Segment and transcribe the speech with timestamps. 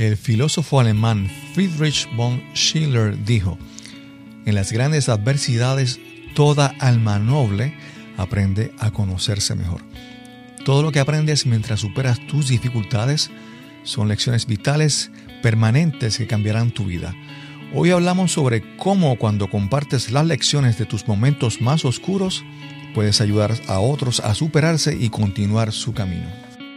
[0.00, 3.58] El filósofo alemán Friedrich von Schiller dijo,
[4.46, 6.00] en las grandes adversidades
[6.34, 7.74] toda alma noble
[8.16, 9.82] aprende a conocerse mejor.
[10.64, 13.30] Todo lo que aprendes mientras superas tus dificultades
[13.82, 15.10] son lecciones vitales
[15.42, 17.14] permanentes que cambiarán tu vida.
[17.74, 22.42] Hoy hablamos sobre cómo cuando compartes las lecciones de tus momentos más oscuros,
[22.94, 26.49] puedes ayudar a otros a superarse y continuar su camino.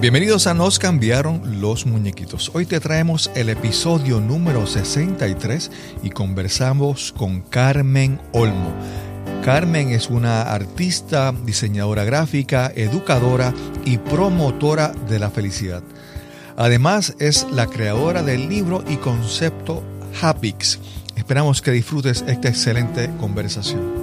[0.00, 2.50] Bienvenidos a Nos cambiaron los muñequitos.
[2.54, 5.70] Hoy te traemos el episodio número 63
[6.02, 8.72] y conversamos con Carmen Olmo.
[9.44, 13.52] Carmen es una artista, diseñadora gráfica, educadora
[13.84, 15.82] y promotora de la felicidad.
[16.56, 19.82] Además es la creadora del libro y concepto
[20.22, 20.78] Happix.
[21.14, 24.00] Esperamos que disfrutes esta excelente conversación.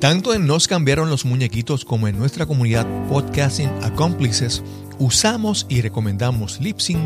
[0.00, 4.62] Tanto en Nos cambiaron los muñequitos como en nuestra comunidad Podcasting Accomplices,
[4.98, 7.00] usamos y recomendamos Lipsync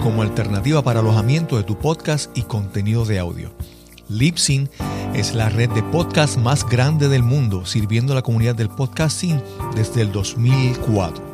[0.00, 3.52] como alternativa para alojamiento de tu podcast y contenido de audio.
[4.08, 4.70] Lipsync
[5.14, 9.40] es la red de podcast más grande del mundo, sirviendo a la comunidad del podcasting
[9.74, 11.24] desde el 2004.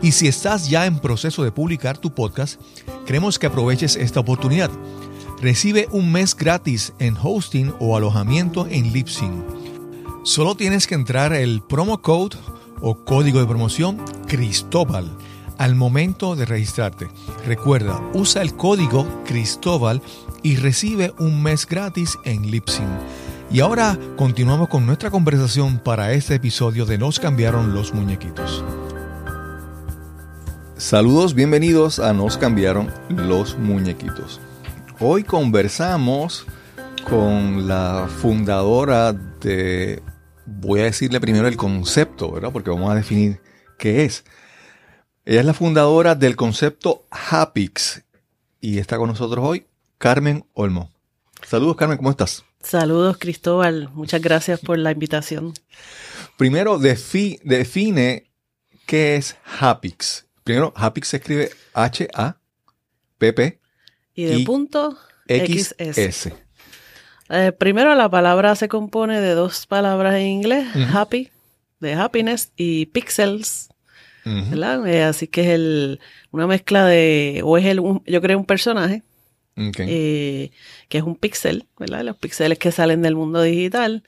[0.00, 2.58] Y si estás ya en proceso de publicar tu podcast,
[3.06, 4.70] queremos que aproveches esta oportunidad.
[5.42, 9.42] Recibe un mes gratis en hosting o alojamiento en Lipsync.
[10.22, 12.36] Solo tienes que entrar el promo code
[12.80, 15.10] o código de promoción Cristóbal
[15.58, 17.08] al momento de registrarte.
[17.44, 20.00] Recuerda, usa el código Cristóbal
[20.44, 22.86] y recibe un mes gratis en Lipsync.
[23.50, 28.62] Y ahora continuamos con nuestra conversación para este episodio de Nos cambiaron los muñequitos.
[30.76, 34.40] Saludos, bienvenidos a Nos cambiaron los muñequitos.
[35.04, 36.46] Hoy conversamos
[37.10, 40.00] con la fundadora de,
[40.46, 42.52] voy a decirle primero el concepto, ¿verdad?
[42.52, 43.40] Porque vamos a definir
[43.80, 44.22] qué es.
[45.24, 48.04] Ella es la fundadora del concepto Happix
[48.60, 49.66] y está con nosotros hoy
[49.98, 50.92] Carmen Olmo.
[51.44, 52.44] Saludos Carmen, ¿cómo estás?
[52.62, 55.52] Saludos Cristóbal, muchas gracias por la invitación.
[56.36, 58.30] Primero define
[58.86, 63.61] qué es Happix Primero, Hapix se escribe H-A-P-P.
[64.14, 66.34] Y de punto X-S.
[67.28, 71.30] Eh, primero, la palabra se compone de dos palabras en inglés: happy,
[71.80, 73.68] de happiness, y pixels.
[74.24, 74.86] ¿verdad?
[74.86, 76.00] Eh, así que es el,
[76.30, 79.02] una mezcla de, o es el, yo creo, un personaje,
[79.56, 80.50] eh,
[80.88, 82.04] que es un pixel, ¿verdad?
[82.04, 84.04] Los píxeles que salen del mundo digital,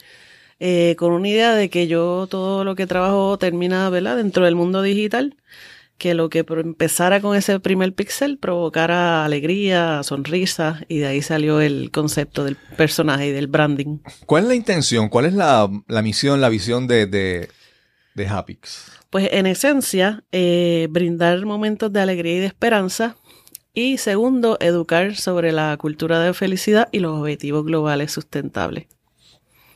[0.96, 4.16] con una idea de que yo todo lo que trabajo termina, ¿verdad?
[4.16, 5.36] Dentro del mundo digital
[5.98, 11.60] que lo que empezara con ese primer pixel provocara alegría, sonrisa, y de ahí salió
[11.60, 13.98] el concepto del personaje y del branding.
[14.26, 15.08] ¿Cuál es la intención?
[15.08, 15.68] ¿Cuál es la,
[16.02, 17.48] misión, la visión de, de,
[18.14, 18.92] de Hapix?
[19.10, 23.16] Pues en esencia, eh, brindar momentos de alegría y de esperanza.
[23.72, 28.86] Y segundo, educar sobre la cultura de felicidad y los objetivos globales sustentables.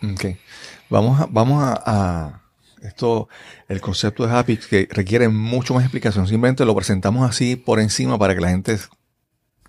[0.03, 0.37] Ok.
[0.89, 2.48] Vamos a, vamos a
[2.83, 3.29] esto,
[3.69, 6.27] el concepto de Happy, que requiere mucho más explicación.
[6.27, 8.79] Simplemente lo presentamos así por encima para que la gente,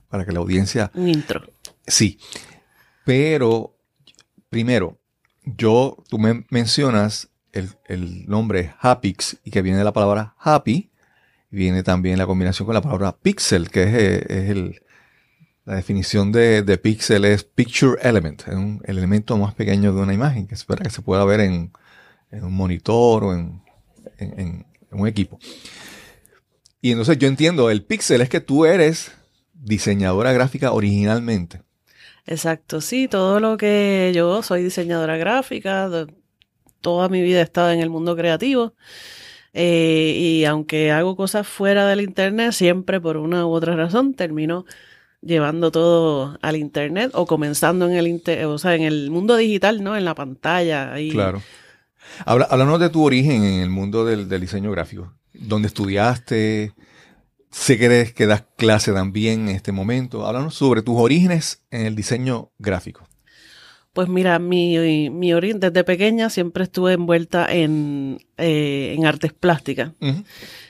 [0.10, 0.92] para que la audiencia...
[0.94, 1.42] Un intro.
[1.88, 2.20] Sí.
[3.06, 3.76] Pero,
[4.50, 5.00] primero,
[5.44, 10.92] yo, tú me mencionas el, nombre Happix y que viene de la palabra happy.
[11.50, 14.84] Viene también la combinación con la palabra pixel, que es, el,
[15.66, 20.02] la definición de, de, pixel es picture element, es un, el elemento más pequeño de
[20.02, 21.72] una imagen, que espera que se pueda ver en,
[22.32, 23.62] en un monitor o en,
[24.92, 25.40] un equipo.
[26.82, 29.12] Y entonces yo entiendo, el pixel es que tú eres
[29.54, 31.62] diseñadora gráfica originalmente.
[32.26, 35.90] Exacto, sí, todo lo que yo soy diseñadora gráfica,
[36.82, 38.74] toda mi vida he estado en el mundo creativo.
[39.54, 44.66] Eh, y aunque hago cosas fuera del internet, siempre por una u otra razón termino
[45.22, 49.98] llevando todo al internet o comenzando en el o sea, en el mundo digital, ¿no?
[49.98, 50.94] En la pantalla.
[50.94, 51.42] Ahí, claro.
[52.26, 55.14] Háblanos de tu origen en el mundo del, diseño gráfico.
[55.34, 56.74] ¿Dónde estudiaste?
[57.52, 60.26] Sé que, que das clase también en este momento.
[60.26, 63.10] Háblanos sobre tus orígenes en el diseño gráfico.
[63.94, 69.92] Pues mira, mi, mi desde pequeña siempre estuve envuelta en, eh, en artes plásticas.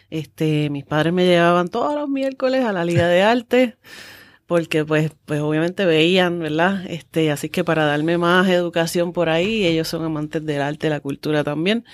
[0.10, 3.78] Este, mis padres me llevaban todos los miércoles a la Liga de Arte,
[4.50, 6.84] porque pues, pues obviamente veían, ¿verdad?
[6.88, 11.02] Este, así que para darme más educación por ahí, ellos son amantes del arte, la
[11.02, 11.86] cultura también.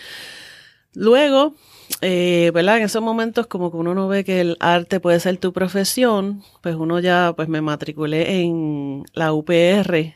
[0.93, 1.55] Luego,
[1.99, 2.77] eh, ¿verdad?
[2.77, 6.43] En esos momentos como que uno no ve que el arte puede ser tu profesión,
[6.61, 10.15] pues uno ya, pues me matriculé en la UPR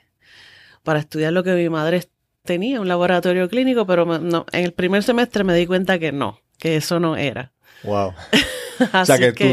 [0.83, 2.05] para estudiar lo que mi madre
[2.43, 6.39] tenía, un laboratorio clínico, pero no, en el primer semestre me di cuenta que no,
[6.57, 7.51] que eso no era.
[7.83, 8.13] Wow.
[8.93, 9.43] o sea que, tú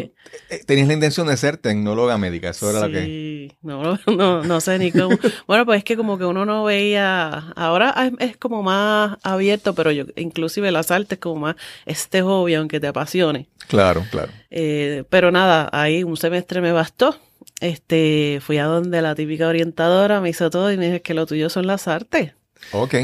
[0.50, 3.56] eh, tenías la intención de ser tecnóloga médica, eso era lo que...
[3.62, 5.17] No, no, no sé ni cómo.
[5.46, 9.90] bueno, pues es que como que uno no veía, ahora es, como más abierto, pero
[9.90, 13.49] yo, inclusive las artes como más este hobby, aunque te apasione.
[13.69, 14.32] Claro, claro.
[14.50, 17.17] Eh, pero nada, ahí un semestre me bastó.
[17.61, 21.26] Este, fui a donde la típica orientadora me hizo todo y me dijo que lo
[21.26, 22.32] tuyo son las artes.
[22.72, 22.94] Ok.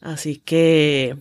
[0.00, 1.16] Así que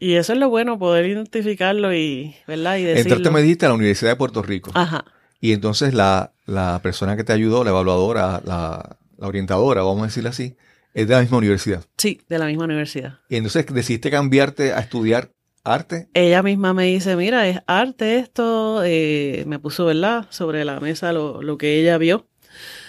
[0.00, 2.78] y eso es lo bueno, poder identificarlo y, ¿verdad?
[2.78, 3.16] Y decirlo.
[3.16, 4.70] Entraste, me dijiste, a la Universidad de Puerto Rico.
[4.74, 5.04] Ajá.
[5.40, 10.06] Y entonces la, la persona que te ayudó, la evaluadora, la, la, orientadora, vamos a
[10.06, 10.56] decirlo así,
[10.94, 11.84] es de la misma universidad.
[11.98, 13.18] Sí, de la misma universidad.
[13.28, 15.32] Y entonces decidiste cambiarte a estudiar
[15.64, 16.08] arte.
[16.14, 20.26] Ella misma me dice, mira, es arte esto, eh, me puso, ¿verdad?
[20.30, 22.26] Sobre la mesa lo, lo que ella vio,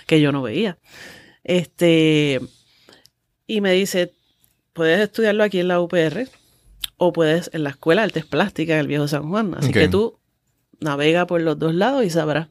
[0.08, 0.78] que yo no veía.
[1.44, 2.40] Este,
[3.48, 4.14] y me dice,
[4.74, 6.28] puedes estudiarlo aquí en la UPR,
[7.04, 9.56] o puedes en la Escuela de Artes Plásticas en el Viejo San Juan.
[9.58, 10.20] Así que tú
[10.80, 12.48] navega por los dos lados y sabrás.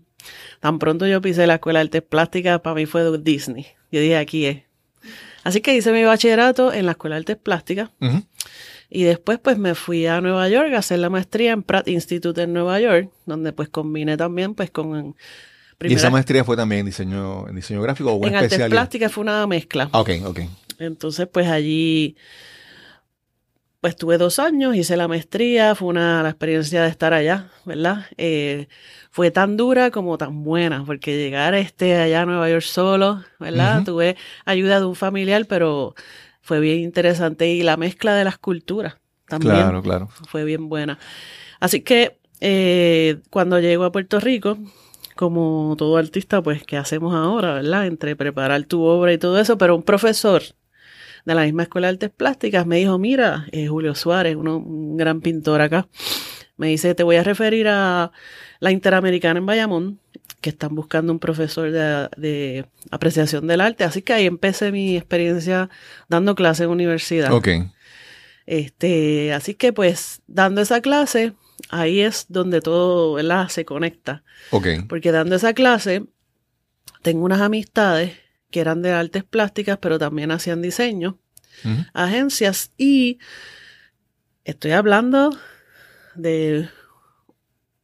[0.59, 3.69] Tan pronto yo pisé la Escuela de Artes Plásticas, para mí fue Disney.
[3.93, 4.63] Yo dije, aquí es.
[5.45, 7.91] Así que hice mi bachillerato en la Escuela de Artes Plásticas.
[8.89, 12.43] Y después pues me fui a Nueva York a hacer la maestría en Pratt Institute
[12.43, 15.15] en Nueva York, donde pues combiné también pues con...
[15.79, 19.13] ¿Y esa maestría fue también en diseño, en diseño gráfico o en, en artes plásticas
[19.13, 19.89] fue una mezcla.
[19.93, 20.41] Ah, ok, ok.
[20.81, 22.17] Entonces pues allí
[23.81, 28.07] pues tuve dos años, hice la maestría, fue una la experiencia de estar allá, ¿verdad?
[28.19, 28.69] Eh,
[29.11, 33.83] fue tan dura como tan buena, porque llegar este allá a Nueva York solo, ¿verdad?
[33.85, 35.95] Tuve ayuda de un familiar, pero
[36.43, 38.97] fue bien interesante y la mezcla de las culturas
[39.31, 40.09] también claro, claro.
[40.29, 40.99] fue bien buena.
[41.61, 44.59] Así que eh, cuando llego a Puerto Rico,
[45.17, 47.87] como todo artista, pues, ¿qué hacemos ahora, verdad?
[47.87, 50.43] Entre preparar tu obra y todo eso, pero un profesor
[51.25, 55.21] de la misma Escuela de Artes Plásticas, me dijo, mira, eh, Julio Suárez, un gran
[55.21, 55.89] pintor acá,
[56.57, 58.13] me dice, te voy a referir a
[58.61, 60.01] la Interamericana en Bayamón,
[60.41, 63.85] que están buscando un profesor de, apreciación del arte.
[63.85, 65.71] Así que ahí empecé mi experiencia
[66.09, 67.33] dando clase en universidad.
[67.33, 67.49] Ok.
[68.47, 71.35] Este, así que pues dando esa clase,
[71.69, 73.49] ahí es donde todo ¿verdad?
[73.49, 74.23] se conecta.
[74.51, 74.67] Ok.
[74.89, 76.05] Porque dando esa clase,
[77.03, 78.19] tengo unas amistades
[78.51, 81.19] que eran de artes plásticas, pero también hacían diseño,
[81.93, 83.19] agencias y
[84.45, 85.37] estoy hablando
[86.15, 86.69] de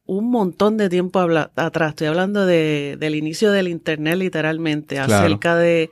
[0.05, 5.89] un montón de tiempo atrás, estoy hablando de, del inicio del Internet literalmente, acerca de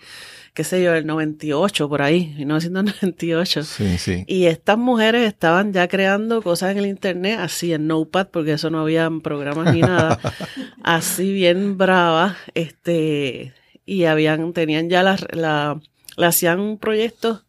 [0.55, 3.63] qué sé yo, el 98 por ahí, 1998.
[3.63, 4.23] Sí, sí.
[4.25, 8.69] Y estas mujeres estaban ya creando cosas en el internet, así en Notepad, porque eso
[8.69, 10.17] no había programas ni nada,
[10.83, 13.53] así bien brava, este,
[13.85, 15.79] y habían, tenían ya la, la,
[16.17, 17.45] le hacían proyectos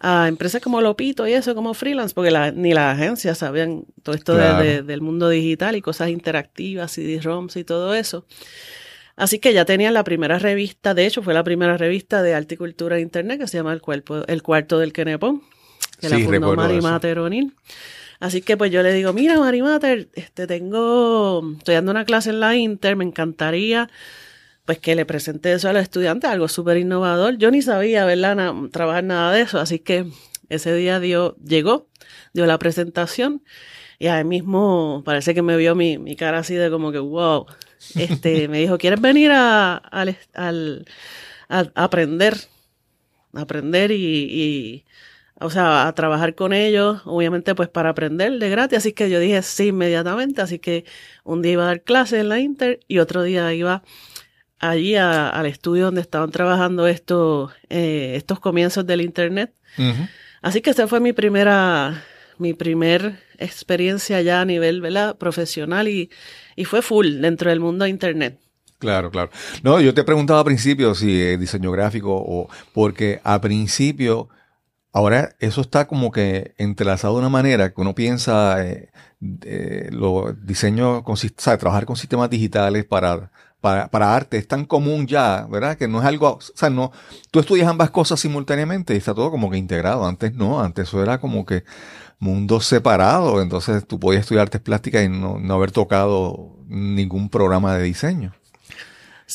[0.00, 4.34] a empresas como Lopito y eso como freelance, porque ni las agencias sabían todo esto
[4.34, 8.24] del mundo digital y cosas interactivas, CD-ROMs y todo eso.
[9.16, 12.54] Así que ya tenían la primera revista, de hecho fue la primera revista de arte
[12.54, 15.42] y cultura de internet que se llama El, Cuerpo, el Cuarto del Kenepón,
[16.00, 17.54] que la fundó Marimater O'Neill.
[18.18, 22.40] Así que pues yo le digo, mira Marimater, este, tengo, estoy dando una clase en
[22.40, 23.90] la Inter, me encantaría
[24.64, 27.38] pues que le presenté eso a los estudiantes, algo súper innovador.
[27.38, 30.06] Yo ni sabía, ¿verdad?, trabajar nada de eso, así que
[30.48, 31.88] ese día dio, llegó,
[32.32, 33.42] dio la presentación
[33.98, 37.46] y ahí mismo parece que me vio mi, mi cara así de como que, wow,
[37.96, 40.86] este, me dijo, ¿quieres venir a, al, al,
[41.74, 42.36] aprender?
[43.34, 44.84] aprender y, y,
[45.40, 49.20] o sea, a trabajar con ellos, obviamente pues para aprender de gratis, así que yo
[49.20, 50.84] dije sí inmediatamente, así que
[51.24, 53.82] un día iba a dar clases en la Inter y otro día iba
[54.60, 59.52] allí al estudio donde estaban trabajando estos, eh, estos comienzos del Internet.
[60.42, 62.04] Así que esa fue mi primera,
[62.38, 65.16] mi primer experiencia ya a nivel ¿verdad?
[65.16, 66.10] profesional y,
[66.56, 68.38] y fue full dentro del mundo de Internet.
[68.78, 69.30] Claro, claro.
[69.62, 74.28] No, yo te preguntaba al principio si es diseño gráfico o porque a principio,
[74.92, 78.88] ahora eso está como que entrelazado de una manera que uno piensa eh,
[79.90, 85.46] los diseños, o sea, trabajar con sistemas digitales para para, arte es tan común ya,
[85.50, 85.76] ¿verdad?
[85.76, 86.92] Que no es algo, o sea, no,
[87.30, 90.06] tú estudias ambas cosas simultáneamente y está todo como que integrado.
[90.06, 91.64] Antes no, antes eso era como que
[92.18, 97.84] mundo separado, entonces tú podías estudiar artes plásticas y no, haber tocado ningún programa de
[97.84, 98.34] diseño.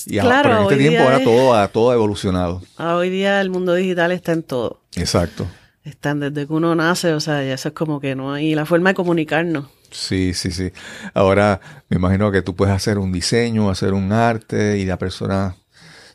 [0.08, 2.62] Y claro, pero en este tiempo ahora todo, ha, todo evolucionado.
[2.77, 4.82] Hoy día el mundo digital está en todo.
[4.96, 5.48] Exacto.
[5.84, 8.65] Están desde que uno nace, o sea, ya eso es como que no hay la
[8.65, 9.67] forma de comunicarnos.
[9.96, 10.72] Sí, sí, sí.
[11.14, 15.56] Ahora me imagino que tú puedes hacer un diseño, hacer un arte y la persona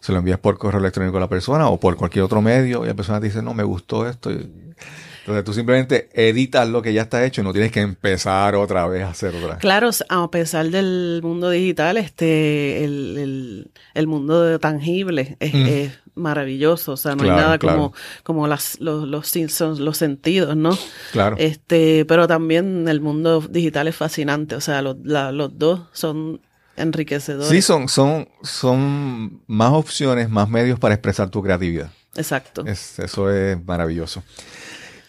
[0.00, 2.88] se lo envías por correo electrónico a la persona o por cualquier otro medio y
[2.88, 4.30] la persona te dice, no, me gustó esto.
[4.30, 8.86] Entonces tú simplemente editas lo que ya está hecho y no tienes que empezar otra
[8.86, 9.58] vez a hacer otra.
[9.58, 16.92] Claro, a pesar del mundo digital, este, el, el, mundo tangible es, maravilloso.
[16.92, 19.34] O sea, no hay nada como, como las, los, los,
[19.80, 20.76] los, sentidos, ¿no?
[21.12, 21.36] Claro.
[21.38, 24.54] Este, pero también el mundo digital es fascinante.
[24.54, 26.40] O sea, los, los dos son
[26.76, 27.48] enriquecedores.
[27.48, 31.90] Sí, son, son, son más opciones, más medios para expresar tu creatividad.
[32.16, 32.64] Exacto.
[32.66, 34.22] eso es maravilloso.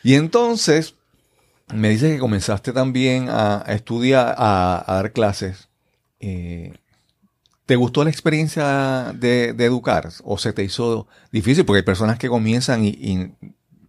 [0.03, 0.95] Y entonces,
[1.73, 5.69] me dice que comenzaste también a, estudiar, a, dar clases.
[6.19, 6.73] Eh,
[7.65, 11.65] ¿Te gustó la experiencia de, educar o se te hizo difícil?
[11.65, 13.33] Porque hay personas que comienzan y,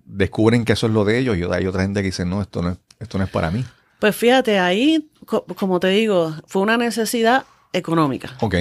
[0.04, 2.60] descubren que eso es lo de ellos y hay otra gente que dice, no, esto
[2.60, 3.64] no es, esto no es para mí.
[3.98, 5.10] Pues fíjate, ahí,
[5.56, 8.36] como te digo, fue una necesidad económica.
[8.40, 8.56] Ok.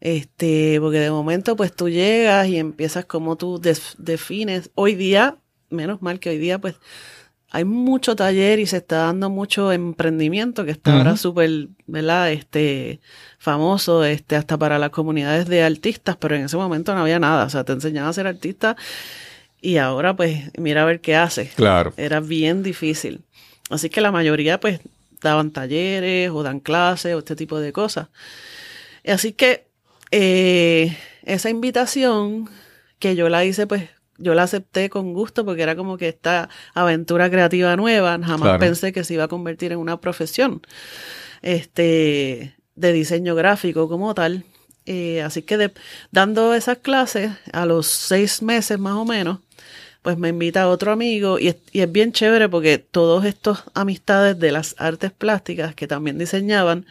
[0.00, 4.70] Este, porque de momento, pues tú llegas y empiezas como tú defines.
[4.74, 5.36] Hoy día
[5.70, 6.74] menos mal que hoy día pues
[7.50, 12.30] hay mucho taller y se está dando mucho emprendimiento que está ahora súper, ¿verdad?
[12.30, 13.00] Este,
[13.38, 17.44] famoso, este, hasta para las comunidades de artistas, pero en ese momento no había nada.
[17.44, 18.76] O sea, te enseñaban a ser artista
[19.60, 21.48] y ahora pues mira a ver qué hace.
[21.48, 21.92] Claro.
[21.96, 23.22] Era bien difícil.
[23.68, 24.80] Así que la mayoría pues
[25.20, 28.08] daban talleres o dan clases o este tipo de cosas.
[29.04, 29.66] Así que
[30.12, 32.48] eh, esa invitación
[33.00, 33.88] que yo la hice pues
[34.20, 38.92] yo la acepté con gusto porque era como que esta aventura creativa nueva, jamás pensé
[38.92, 40.62] que se iba a convertir en una profesión
[41.42, 44.44] este, de diseño gráfico como tal.
[44.86, 45.72] Eh, así que
[46.10, 49.38] dando esas clases, a los seis meses más o menos,
[50.02, 54.38] pues me invita otro amigo y es, y es bien chévere porque todos estos amistades
[54.38, 56.86] de las artes plásticas que también diseñaban,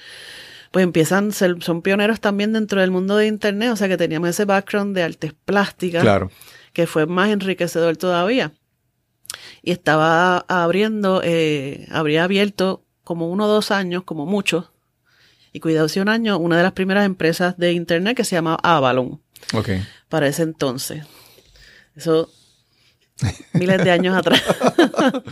[0.71, 4.45] pues empiezan, son pioneros también dentro del mundo de Internet, o sea que teníamos ese
[4.45, 6.03] background de artes plásticas.
[6.03, 6.29] Claro
[6.73, 8.53] que fue más enriquecedor todavía.
[9.61, 14.71] Y estaba abriendo, eh, habría abierto como uno o dos años, como mucho,
[15.51, 18.59] y cuidado si un año, una de las primeras empresas de internet que se llamaba
[18.61, 19.21] Avalon.
[19.53, 19.69] Ok.
[20.07, 21.05] Para ese entonces.
[21.95, 22.29] Eso
[23.53, 24.41] miles de años atrás.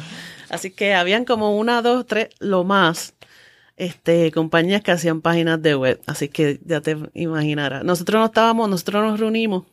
[0.49, 3.13] Así que habían como una, dos, tres, lo más,
[3.75, 6.01] este, compañías que hacían páginas de web.
[6.07, 7.83] Así que ya te imaginarás.
[7.83, 9.63] Nosotros no estábamos, nosotros nos reunimos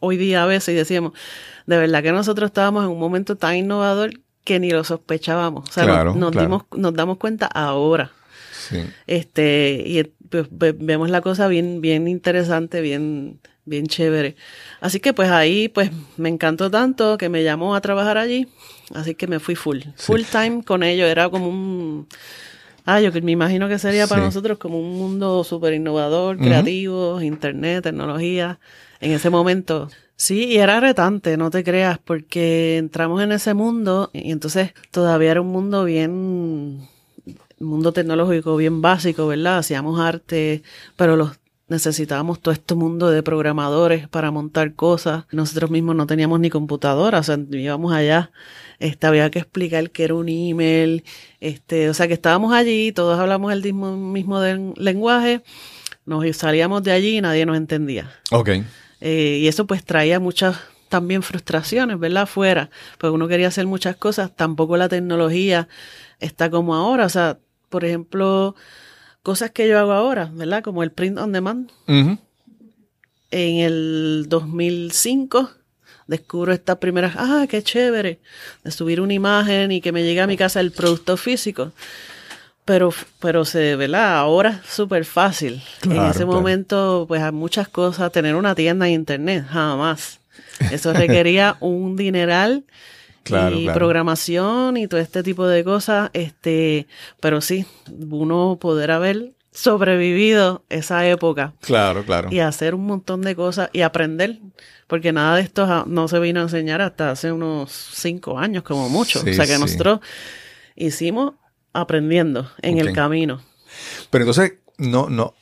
[0.00, 1.12] hoy día a veces y decíamos,
[1.66, 4.10] de verdad que nosotros estábamos en un momento tan innovador
[4.44, 5.68] que ni lo sospechábamos.
[5.68, 8.12] O sea, nos, Dimos, nos damos cuenta ahora.
[8.52, 8.78] Sí.
[9.06, 14.36] Este, y pues, vemos la cosa bien, bien interesante, bien, bien chévere.
[14.80, 18.48] Así que pues ahí pues me encantó tanto que me llamó a trabajar allí.
[18.94, 21.08] Así que me fui full, full time con ellos.
[21.08, 22.08] Era como un
[22.90, 27.84] Ah, yo me imagino que sería para nosotros como un mundo súper innovador, creativo, internet,
[27.84, 28.58] tecnología
[29.00, 29.88] en ese momento.
[30.16, 35.30] Sí, y era retante, no te creas, porque entramos en ese mundo y entonces todavía
[35.30, 36.88] era un mundo bien,
[37.60, 39.58] mundo tecnológico bien básico, ¿verdad?
[39.58, 40.64] Hacíamos arte,
[40.96, 41.38] pero los
[41.68, 45.24] necesitábamos todo este mundo de programadores para montar cosas.
[45.30, 48.32] Nosotros mismos no teníamos ni computadora, o sea, íbamos allá,
[48.80, 51.04] este, había que explicar qué era un email,
[51.40, 54.40] este, o sea, que estábamos allí, todos hablamos el mismo, mismo
[54.76, 55.42] lenguaje,
[56.06, 58.10] nos salíamos de allí y nadie nos entendía.
[58.32, 58.50] Ok.
[59.00, 60.56] Eh, y eso pues traía muchas
[60.88, 62.24] también frustraciones, ¿verdad?
[62.24, 65.68] Afuera, porque uno quería hacer muchas cosas, tampoco la tecnología
[66.18, 67.38] está como ahora, o sea,
[67.68, 68.54] por ejemplo,
[69.22, 70.62] cosas que yo hago ahora, ¿verdad?
[70.62, 71.70] Como el print on demand.
[73.30, 75.50] En el 2005
[76.06, 78.18] descubro esta primera, ah, qué chévere,
[78.64, 81.72] de subir una imagen y que me llegue a mi casa el producto físico.
[82.68, 84.18] Pero, pero se, ¿verdad?
[84.18, 85.62] Ahora es súper fácil.
[85.84, 88.12] en ese momento, pues hay muchas cosas.
[88.12, 90.20] Tener una tienda en internet, jamás.
[90.70, 92.64] Eso requería un dineral
[93.24, 96.10] y programación y todo este tipo de cosas.
[96.12, 96.86] Este,
[97.20, 97.64] pero sí,
[98.10, 101.54] uno poder haber sobrevivido esa época.
[101.62, 102.28] Claro, claro.
[102.30, 104.40] Y hacer un montón de cosas y aprender.
[104.86, 108.90] Porque nada de esto no se vino a enseñar hasta hace unos cinco años, como
[108.90, 109.20] mucho.
[109.20, 110.00] o sea que nosotros
[110.76, 111.32] hicimos
[111.80, 113.40] aprendiendo en el camino.
[114.10, 115.34] Pero entonces, no, no,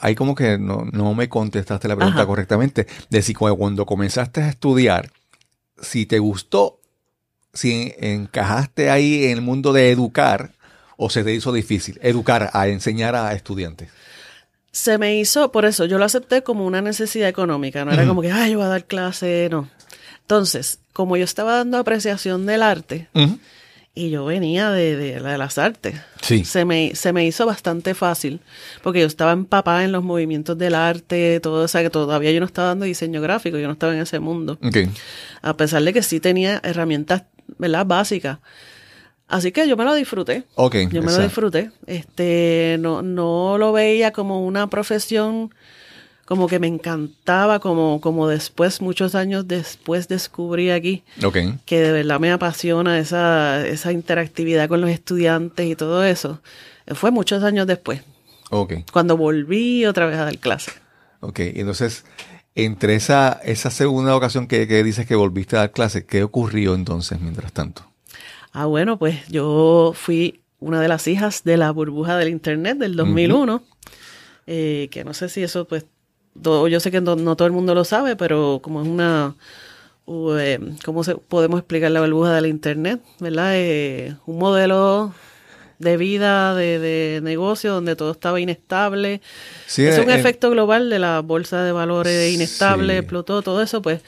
[0.00, 2.86] ahí como que no, me contestaste la pregunta correctamente.
[3.08, 5.10] De si cuando comenzaste a estudiar,
[5.80, 6.80] si te gustó,
[7.52, 10.52] si encajaste ahí en el mundo de educar
[10.96, 13.88] o se te hizo difícil educar, a enseñar a estudiantes.
[14.70, 18.22] Se me hizo, por eso yo lo acepté como una necesidad económica, no era como
[18.22, 19.68] que, ay, yo voy a dar clase, no.
[20.20, 23.08] Entonces, como yo estaba dando apreciación del arte,
[24.00, 25.94] y yo venía de, de, las artes.
[26.22, 26.44] Sí.
[26.44, 28.40] Se me, se me hizo bastante fácil,
[28.82, 32.40] porque yo estaba empapada en los movimientos del arte, todo, o sea, que todavía yo
[32.40, 34.58] no estaba dando diseño gráfico, yo no estaba en ese mundo.
[35.42, 37.24] A pesar de que sí tenía herramientas,
[37.58, 37.84] ¿verdad?
[37.84, 38.38] Básicas.
[39.28, 40.44] Así que yo me lo disfruté.
[40.54, 41.70] Okay, yo me lo disfruté.
[41.86, 45.54] Este, no, no lo veía como una profesión
[46.30, 51.02] como que me encantaba, como, como después, muchos años después descubrí aquí,
[51.66, 56.40] que de verdad me apasiona esa, esa interactividad con los estudiantes y todo eso.
[56.86, 58.02] Fue muchos años después.
[58.48, 58.84] Okay.
[58.92, 60.70] Cuando volví otra vez a dar clase.
[61.18, 62.04] Ok, entonces,
[62.54, 66.76] entre esa, esa segunda ocasión que, que dices que volviste a dar clase, ¿qué ocurrió
[66.76, 67.82] entonces mientras tanto?
[68.52, 72.94] Ah, bueno, pues yo fui una de las hijas de la burbuja del Internet del
[72.94, 73.64] 2001,
[74.46, 75.86] eh, que no sé si eso pues
[76.34, 79.34] yo sé que no, todo el mundo lo sabe, pero como es una,
[80.06, 83.00] eh, ¿cómo se, podemos explicar la burbuja del Internet?
[83.18, 83.52] ¿Verdad?
[83.54, 85.14] Eh, un modelo
[85.78, 89.22] de vida, de, negocio, donde todo estaba inestable.
[89.66, 94.02] es un efecto global de la bolsa de valores inestable, explotó todo eso, pues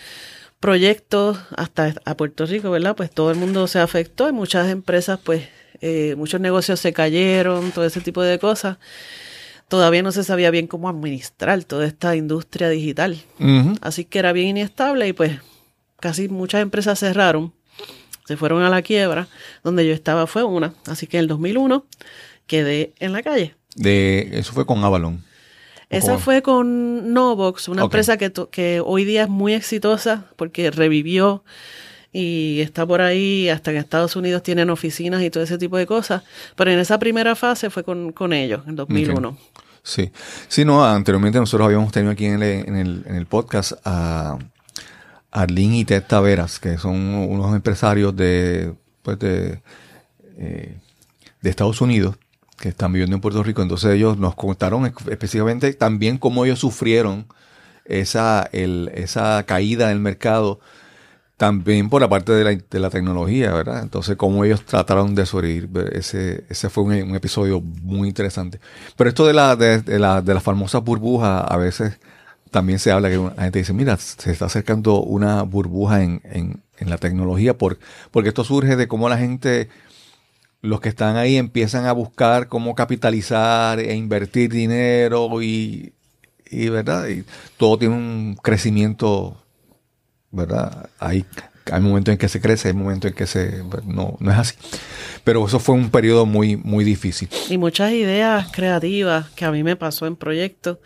[0.60, 2.94] proyectos hasta a Puerto Rico, ¿verdad?
[2.94, 5.48] Pues todo el mundo se afectó y muchas empresas, pues
[5.80, 8.76] eh, muchos negocios se cayeron, todo ese tipo de cosas
[9.72, 13.16] todavía no se sabía bien cómo administrar toda esta industria digital.
[13.80, 15.38] Así que era bien inestable y pues
[15.98, 17.54] casi muchas empresas cerraron,
[18.26, 19.28] se fueron a la quiebra.
[19.64, 20.74] Donde yo estaba fue una.
[20.84, 21.86] Así que en el 2001
[22.46, 23.54] quedé en la calle.
[23.74, 25.24] De, eso fue con Avalon.
[25.88, 31.44] Esa fue con Novox, una empresa que, que hoy día es muy exitosa porque revivió
[32.12, 35.86] y está por ahí, hasta en Estados Unidos tienen oficinas y todo ese tipo de
[35.86, 36.24] cosas.
[36.56, 39.38] Pero en esa primera fase fue con, ellos, en 2001.
[39.82, 40.12] Sí,
[40.48, 44.38] sí, no, anteriormente nosotros habíamos tenido aquí en el, en el, en el podcast a
[45.32, 49.60] Arlene y Ted Taveras, que son unos empresarios de, pues de,
[50.38, 50.78] eh,
[51.40, 52.16] de Estados Unidos
[52.58, 53.60] que están viviendo en Puerto Rico.
[53.60, 57.26] Entonces ellos nos contaron específicamente también cómo ellos sufrieron
[57.84, 60.60] esa, el, esa caída del mercado
[61.42, 63.82] también por la parte de la, de la, tecnología, ¿verdad?
[63.82, 68.60] Entonces, cómo ellos trataron de sobrevivir, ese, ese fue un, episodio muy interesante.
[68.96, 71.98] Pero esto de la, de, la, de la famosa burbuja, a veces
[72.52, 76.62] también se habla que la gente dice, mira, se está acercando una burbuja en, en,
[76.78, 77.80] en la tecnología, por,
[78.12, 79.68] porque esto surge de cómo la gente,
[80.60, 85.92] los que están ahí empiezan a buscar cómo capitalizar e invertir dinero y,
[86.48, 87.08] y ¿verdad?
[87.08, 87.24] Y
[87.56, 89.42] todo tiene un crecimiento
[90.32, 90.88] ¿verdad?
[90.98, 91.24] Hay,
[91.70, 94.54] hay momentos en que se crece, hay momentos en que se no, no es así.
[95.22, 97.28] Pero eso fue un periodo muy, muy difícil.
[97.48, 100.78] Y muchas ideas creativas que a mí me pasó en proyectos,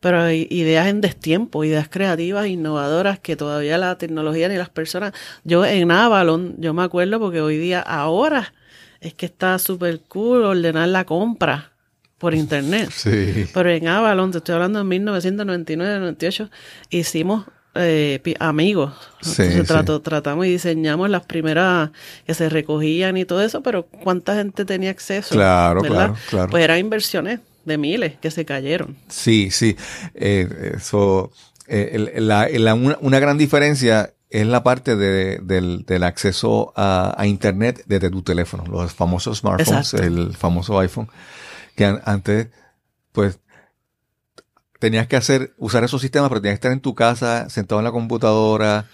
[0.00, 5.12] pero hay ideas en destiempo, ideas creativas, innovadoras que todavía la tecnología ni las personas.
[5.44, 8.52] Yo en Avalon, yo me acuerdo porque hoy día, ahora,
[9.00, 11.72] es que está súper cool ordenar la compra
[12.18, 12.90] por internet.
[12.94, 13.46] Sí.
[13.54, 16.50] Pero en Avalon, te estoy hablando en 1999, 98,
[16.90, 17.44] hicimos
[17.78, 18.92] eh, amigos.
[20.02, 21.90] tratamos y diseñamos las primeras
[22.26, 25.34] que se recogían y todo eso, pero ¿cuánta gente tenía acceso?
[25.34, 26.50] Claro, claro, claro.
[26.50, 28.96] Pues eran inversiones de miles que se cayeron.
[29.08, 29.76] Sí, sí.
[30.14, 31.30] Eh, eso,
[31.66, 32.18] eh,
[33.00, 39.38] una, gran diferencia es la parte del, acceso a, Internet desde tu teléfono, los famosos
[39.38, 41.08] smartphones, el famoso iPhone,
[41.76, 42.48] que antes,
[43.12, 43.38] pues
[44.78, 47.84] tenías que hacer, usar esos sistemas, pero tenías que estar en tu casa, sentado en
[47.84, 48.86] la computadora,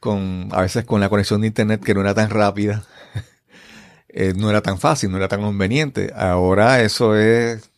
[0.00, 2.84] con, a veces con la conexión de internet que no era tan rápida.
[4.18, 6.10] Eh, no era tan fácil, no era tan conveniente.
[6.16, 7.68] Ahora eso es...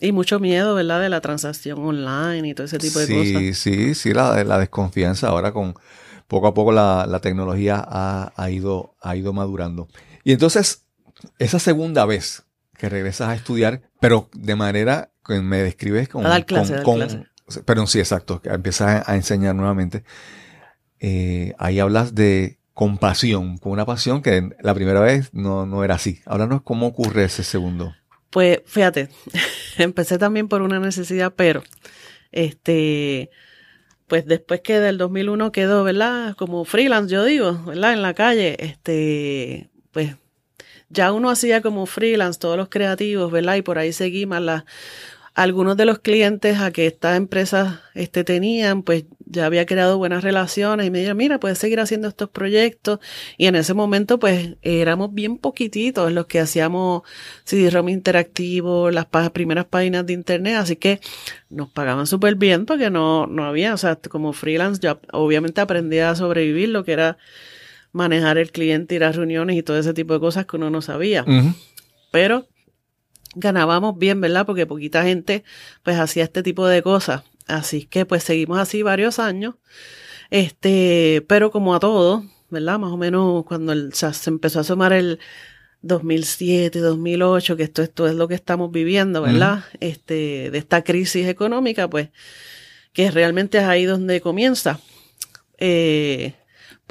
[0.00, 1.02] Y mucho miedo, ¿verdad?
[1.02, 3.26] De la transacción online y todo ese tipo de cosas.
[3.26, 5.74] Sí, sí, sí, la, la desconfianza ahora con
[6.28, 9.86] poco a poco la, la tecnología ha, ha, ido, ha ido madurando.
[10.24, 10.86] Y entonces,
[11.38, 12.44] esa segunda vez
[12.78, 16.26] que regresas a estudiar, pero de manera me describes con...
[16.26, 17.28] A dar clase, con,
[17.64, 20.04] Perdón, sí, exacto, empiezas a, enseñar nuevamente.
[21.00, 25.96] Eh, ahí hablas de compasión, con una pasión que la primera vez no, no era
[25.96, 26.20] así.
[26.24, 27.94] Háblanos cómo ocurre ese segundo.
[28.30, 29.10] Pues fíjate,
[29.78, 31.62] empecé también por una necesidad, pero
[32.30, 33.30] este,
[34.06, 36.34] pues después que del 2001 quedó, ¿verdad?
[36.36, 37.92] Como freelance, yo digo, ¿verdad?
[37.92, 40.16] En la calle, este, pues
[40.92, 43.56] ya uno hacía como freelance todos los creativos, ¿verdad?
[43.56, 44.64] Y por ahí seguí más las
[45.34, 50.22] algunos de los clientes a que estas empresas este, tenían, pues ya había creado buenas
[50.22, 52.98] relaciones y me dijeron, mira, puedes seguir haciendo estos proyectos.
[53.38, 57.02] Y en ese momento, pues éramos bien poquititos los que hacíamos
[57.44, 61.00] CD-ROM interactivo, las primeras páginas de internet, así que
[61.48, 65.98] nos pagaban súper bien porque no, no había, o sea, como freelance, yo obviamente aprendí
[65.98, 67.16] a sobrevivir lo que era
[67.92, 70.82] manejar el cliente, ir a reuniones y todo ese tipo de cosas que uno no
[70.82, 71.24] sabía.
[72.10, 72.48] Pero
[73.34, 74.46] ganábamos bien, ¿verdad?
[74.46, 75.44] Porque poquita gente
[75.82, 77.22] pues hacía este tipo de cosas.
[77.46, 79.54] Así que pues seguimos así varios años.
[80.30, 82.78] Este, pero como a todos, ¿verdad?
[82.78, 85.18] Más o menos cuando el, se empezó a sumar el
[85.82, 89.64] 2007, 2008, que esto, esto es lo que estamos viviendo, ¿verdad?
[89.80, 92.10] Este, de esta crisis económica, pues,
[92.92, 94.80] que realmente es ahí donde comienza.
[95.58, 96.34] Eh,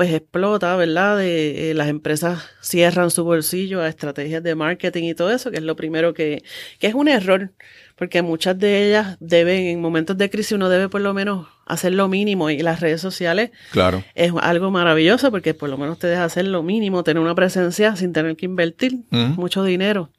[0.01, 1.19] pues explota, ¿verdad?
[1.19, 5.57] De, eh, las empresas cierran su bolsillo a estrategias de marketing y todo eso, que
[5.57, 6.41] es lo primero que,
[6.79, 7.51] que es un error,
[7.95, 11.93] porque muchas de ellas deben, en momentos de crisis uno debe por lo menos hacer
[11.93, 14.03] lo mínimo y las redes sociales claro.
[14.15, 17.95] es algo maravilloso porque por lo menos te deja hacer lo mínimo, tener una presencia
[17.95, 20.09] sin tener que invertir mucho dinero.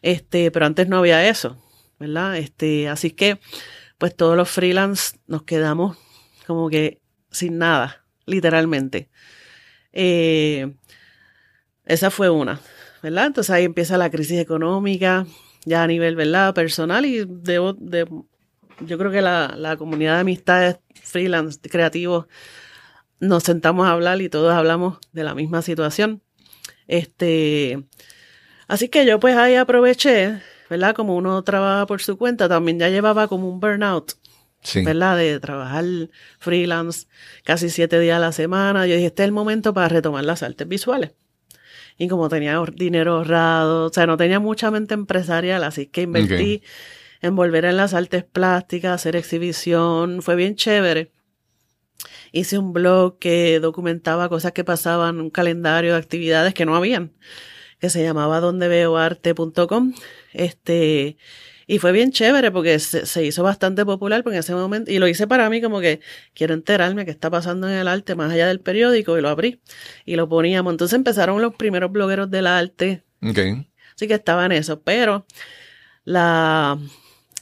[0.00, 1.58] Este, pero antes no había eso,
[1.98, 2.38] ¿verdad?
[2.38, 3.38] Este, así que
[3.98, 5.98] pues todos los freelance nos quedamos
[6.46, 9.10] como que sin nada literalmente.
[9.92, 10.74] Eh,
[11.84, 12.60] esa fue una,
[13.02, 13.26] ¿verdad?
[13.26, 15.26] Entonces ahí empieza la crisis económica,
[15.64, 16.54] ya a nivel, ¿verdad?
[16.54, 18.06] Personal y de, de
[18.80, 22.26] yo creo que la, la, comunidad de amistades freelance creativos
[23.18, 26.22] nos sentamos a hablar y todos hablamos de la misma situación.
[26.86, 27.84] Este,
[28.68, 30.94] así que yo pues ahí aproveché, ¿verdad?
[30.94, 34.19] Como uno trabaja por su cuenta, también ya llevaba como un burnout
[34.74, 35.16] ¿verdad?
[35.16, 35.84] De trabajar
[36.38, 37.06] freelance
[37.44, 38.86] casi siete días a la semana.
[38.86, 41.12] Yo dije, este es el momento para retomar las artes visuales.
[41.98, 46.62] Y como tenía dinero ahorrado, o sea, no tenía mucha mente empresarial, así que invertí
[47.20, 51.12] en volver en las artes plásticas, hacer exhibición, fue bien chévere.
[52.32, 57.12] Hice un blog que documentaba cosas que pasaban, un calendario de actividades que no habían,
[57.80, 59.94] que se llamaba dondeveoarte.com.
[60.32, 61.18] Este,
[61.70, 65.06] y fue bien chévere porque se, hizo bastante popular porque en ese momento, y lo
[65.06, 66.00] hice para mí como que
[66.34, 69.60] quiero enterarme qué está pasando en el arte más allá del periódico y lo abrí
[70.04, 70.72] y lo poníamos.
[70.72, 73.04] Entonces empezaron los primeros blogueros del arte.
[73.22, 73.70] Okay.
[73.94, 75.26] Así que estaba en eso, pero
[76.02, 76.76] la,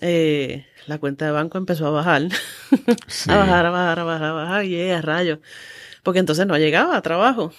[0.02, 2.24] eh, la cuenta de banco empezó a bajar.
[3.28, 5.38] a bajar, a bajar, a bajar, a bajar, y a rayos.
[6.02, 7.54] Porque entonces no llegaba a trabajo.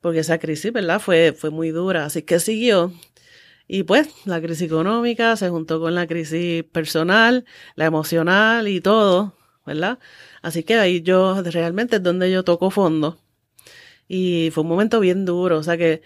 [0.00, 0.98] Porque esa crisis, ¿verdad?
[0.98, 2.04] Fue, fue muy dura.
[2.04, 2.92] Así que siguió.
[3.74, 9.34] Y pues la crisis económica se juntó con la crisis personal, la emocional y todo,
[9.64, 9.98] ¿verdad?
[10.42, 13.18] Así que ahí yo realmente es donde yo toco fondo.
[14.06, 16.02] Y fue un momento bien duro, o sea que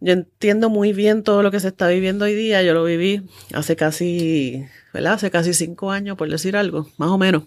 [0.00, 2.62] yo entiendo muy bien todo lo que se está viviendo hoy día.
[2.62, 3.20] Yo lo viví
[3.52, 4.64] hace casi,
[4.94, 5.12] ¿verdad?
[5.12, 7.42] Hace casi cinco años, por decir algo, más o menos.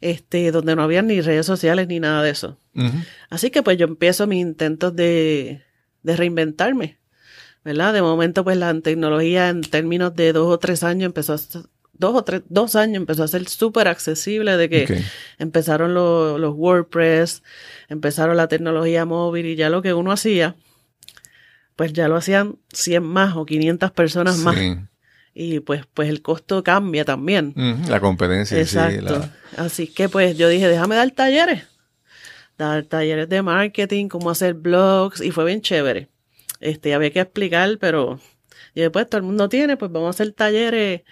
[0.00, 2.56] Este, donde no había ni redes sociales ni nada de eso.
[3.30, 5.64] Así que pues yo empiezo mis intentos de,
[6.04, 6.98] de reinventarme.
[7.66, 7.92] ¿Verdad?
[7.92, 11.38] De momento, pues la tecnología en términos de dos o tres años empezó a
[11.94, 15.02] dos o tres, dos años empezó a ser súper accesible de que
[15.38, 17.42] empezaron los WordPress,
[17.88, 20.54] empezaron la tecnología móvil y ya lo que uno hacía,
[21.74, 24.56] pues ya lo hacían 100 más o 500 personas más.
[25.34, 27.52] Y pues, pues el costo cambia también.
[27.88, 28.60] la competencia.
[28.60, 29.28] Exacto.
[29.56, 31.64] Así que pues yo dije, déjame dar talleres.
[32.56, 36.10] Dar talleres de marketing, cómo hacer blogs y fue bien chévere.
[36.60, 38.18] Este, había que explicar, pero
[38.74, 41.02] y después todo el mundo tiene, pues vamos a hacer talleres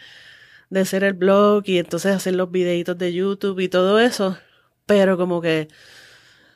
[0.71, 4.37] de hacer el blog y entonces hacer los videitos de YouTube y todo eso,
[4.87, 5.69] pero como que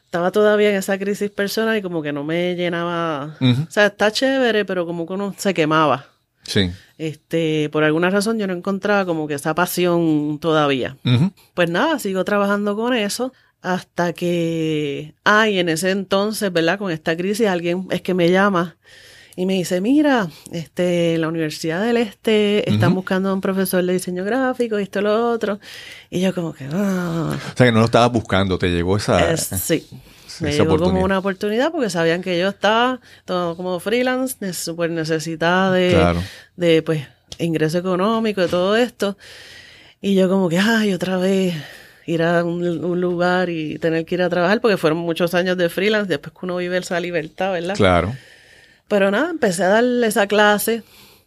[0.04, 4.10] estaba todavía en esa crisis personal y como que no me llenaba, o sea, está
[4.10, 6.06] chévere, pero como que uno se quemaba.
[6.42, 6.70] Sí.
[6.98, 10.96] Este, por alguna razón yo no encontraba como que esa pasión todavía.
[11.54, 16.78] Pues nada, sigo trabajando con eso hasta que, ay, en ese entonces, ¿verdad?
[16.78, 18.76] Con esta crisis, alguien es que me llama
[19.38, 23.92] y me dice, mira, este, la Universidad del Este están buscando a un profesor de
[23.92, 25.60] diseño gráfico y esto y lo otro.
[26.10, 27.36] Y yo como que, ah.
[27.36, 29.36] O sea, que no lo estabas buscando, te llegó esa...
[29.36, 29.86] sí.
[30.40, 35.72] Me llegó como una oportunidad porque sabían que yo estaba todo como freelance, súper necesitada
[35.72, 36.16] de,
[36.56, 37.06] de, pues,
[37.38, 39.16] ingreso económico, de todo esto.
[40.00, 41.54] Y yo como que, ay, otra vez,
[42.08, 45.68] ir a un, lugar y tener que ir a trabajar, porque fueron muchos años de
[45.68, 47.76] freelance, después que uno vive esa libertad, ¿verdad?
[47.76, 48.16] Claro.
[48.88, 50.82] Pero nada, empecé a darle esa clase,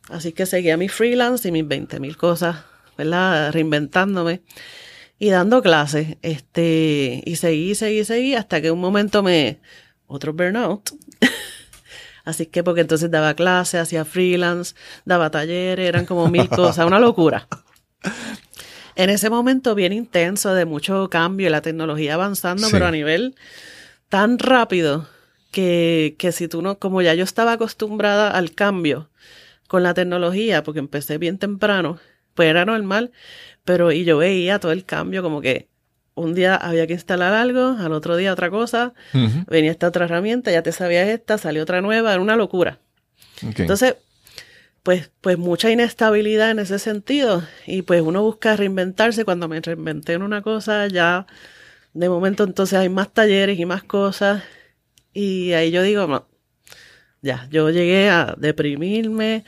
[0.09, 2.57] así que seguía mi freelance y mis 20 mil cosas,
[2.97, 3.53] ¿verdad?
[3.53, 4.41] Reinventándome
[5.19, 9.59] y dando clases, este, y seguí, seguí, seguí, hasta que un momento me,
[10.07, 10.89] otro burnout.
[12.25, 14.73] Así que porque entonces daba clases, hacía freelance,
[15.05, 17.47] daba talleres, eran como mil cosas, una locura.
[19.03, 23.35] en ese momento bien intenso de mucho cambio, la tecnología avanzando, pero a nivel
[24.09, 25.07] tan rápido
[25.51, 29.09] que, que si tú no, como ya yo estaba acostumbrada al cambio
[29.67, 31.97] con la tecnología, porque empecé bien temprano,
[32.35, 33.11] pues era normal,
[33.63, 35.67] pero y yo veía todo el cambio como que
[36.13, 38.93] un día había que instalar algo, al otro día otra cosa,
[39.47, 42.79] venía esta otra herramienta, ya te sabías esta, salió otra nueva, era una locura.
[43.41, 43.95] Entonces,
[44.83, 47.43] pues, pues mucha inestabilidad en ese sentido.
[47.67, 49.25] Y pues uno busca reinventarse.
[49.25, 51.27] Cuando me reinventé en una cosa, ya
[51.93, 54.43] de momento entonces hay más talleres y más cosas.
[55.13, 56.27] Y ahí yo digo, no,
[57.21, 59.45] ya, yo llegué a deprimirme,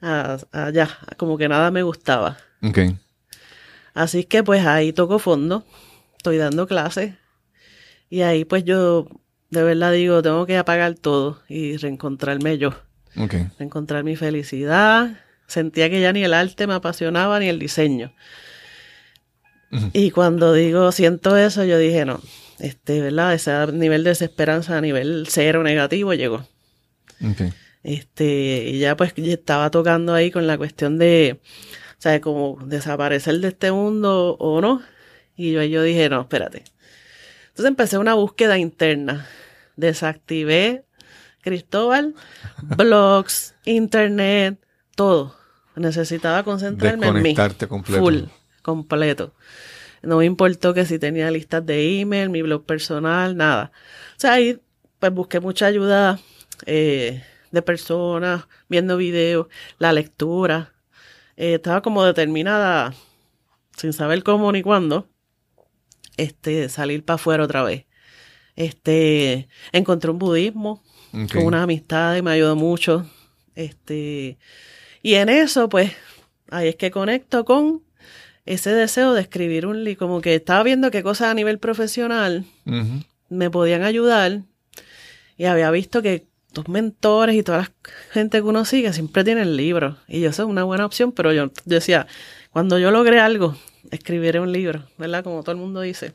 [0.00, 0.38] a,
[0.72, 2.38] ya, como que nada me gustaba.
[2.62, 2.96] Okay.
[3.94, 5.64] Así que pues ahí toco fondo,
[6.16, 7.14] estoy dando clases.
[8.08, 9.06] Y ahí pues yo
[9.50, 12.74] de verdad digo, tengo que apagar todo y reencontrarme yo.
[13.58, 15.20] Encontrar mi felicidad.
[15.46, 18.12] Sentía que ya ni el arte me apasionaba ni el diseño.
[19.92, 22.20] Y cuando digo siento eso, yo dije, no,
[22.58, 23.32] este, ¿verdad?
[23.34, 26.46] Ese nivel de desesperanza a nivel cero negativo llegó.
[27.82, 31.40] Este, y ya pues estaba tocando ahí con la cuestión de,
[31.98, 34.82] o sea, como desaparecer de este mundo o no.
[35.36, 36.64] Y yo, yo dije, no, espérate.
[37.48, 39.26] Entonces empecé una búsqueda interna.
[39.76, 40.84] Desactivé
[41.42, 42.14] Cristóbal,
[42.62, 44.58] blogs, internet,
[44.94, 45.36] todo.
[45.76, 47.34] Necesitaba concentrarme en mí.
[47.68, 48.02] completo.
[48.02, 48.18] Full,
[48.62, 49.34] completo.
[50.02, 53.72] No me importó que si tenía listas de email, mi blog personal, nada.
[54.16, 54.60] O sea, ahí
[54.98, 56.20] pues busqué mucha ayuda
[56.66, 59.46] eh, de personas, viendo videos,
[59.78, 60.72] la lectura.
[61.36, 62.94] Eh, estaba como determinada,
[63.76, 65.08] sin saber cómo ni cuándo,
[66.16, 67.86] este, salir para afuera otra vez.
[68.54, 70.82] Este, encontré un budismo
[71.32, 73.06] con una amistad y me ayudó mucho.
[73.54, 74.38] Este,
[75.02, 75.92] y en eso, pues,
[76.50, 77.82] ahí es que conecto con
[78.44, 82.44] ese deseo de escribir un libro, como que estaba viendo qué cosas a nivel profesional
[83.28, 84.42] me podían ayudar
[85.36, 87.72] y había visto que tus mentores y toda la
[88.10, 91.32] gente que uno sigue siempre tienen libros y yo eso es una buena opción, pero
[91.32, 92.06] yo, decía,
[92.50, 93.56] cuando yo logré algo,
[93.90, 95.24] escribiré un libro, ¿verdad?
[95.24, 96.12] Como todo el mundo dice.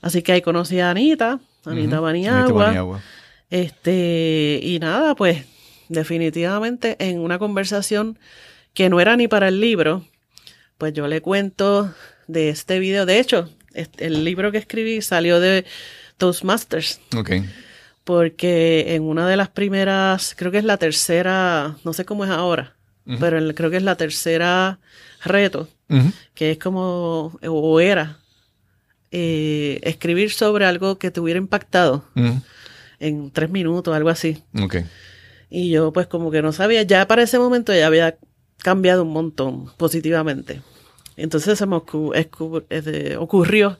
[0.00, 3.02] Así que ahí conocí a Anita, Anita Baniagua.
[3.50, 5.44] Este, y nada, pues
[5.88, 8.18] definitivamente en una conversación
[8.74, 10.06] que no era ni para el libro,
[10.78, 11.92] pues yo le cuento
[12.28, 13.06] de este video.
[13.06, 13.50] De hecho,
[13.98, 15.64] el libro que escribí salió de
[16.16, 17.00] Toastmasters.
[17.16, 17.32] Ok.
[18.04, 22.30] Porque en una de las primeras, creo que es la tercera, no sé cómo es
[22.30, 22.76] ahora,
[23.18, 24.78] pero creo que es la tercera
[25.24, 25.68] reto,
[26.34, 28.18] que es como, o era,
[29.10, 32.04] eh, escribir sobre algo que te hubiera impactado
[33.00, 34.42] en tres minutos, algo así.
[34.62, 34.76] Ok.
[35.48, 38.16] Y yo pues como que no sabía, ya para ese momento ya había
[38.58, 40.62] cambiado un montón positivamente.
[41.16, 43.78] Entonces se me ocurrió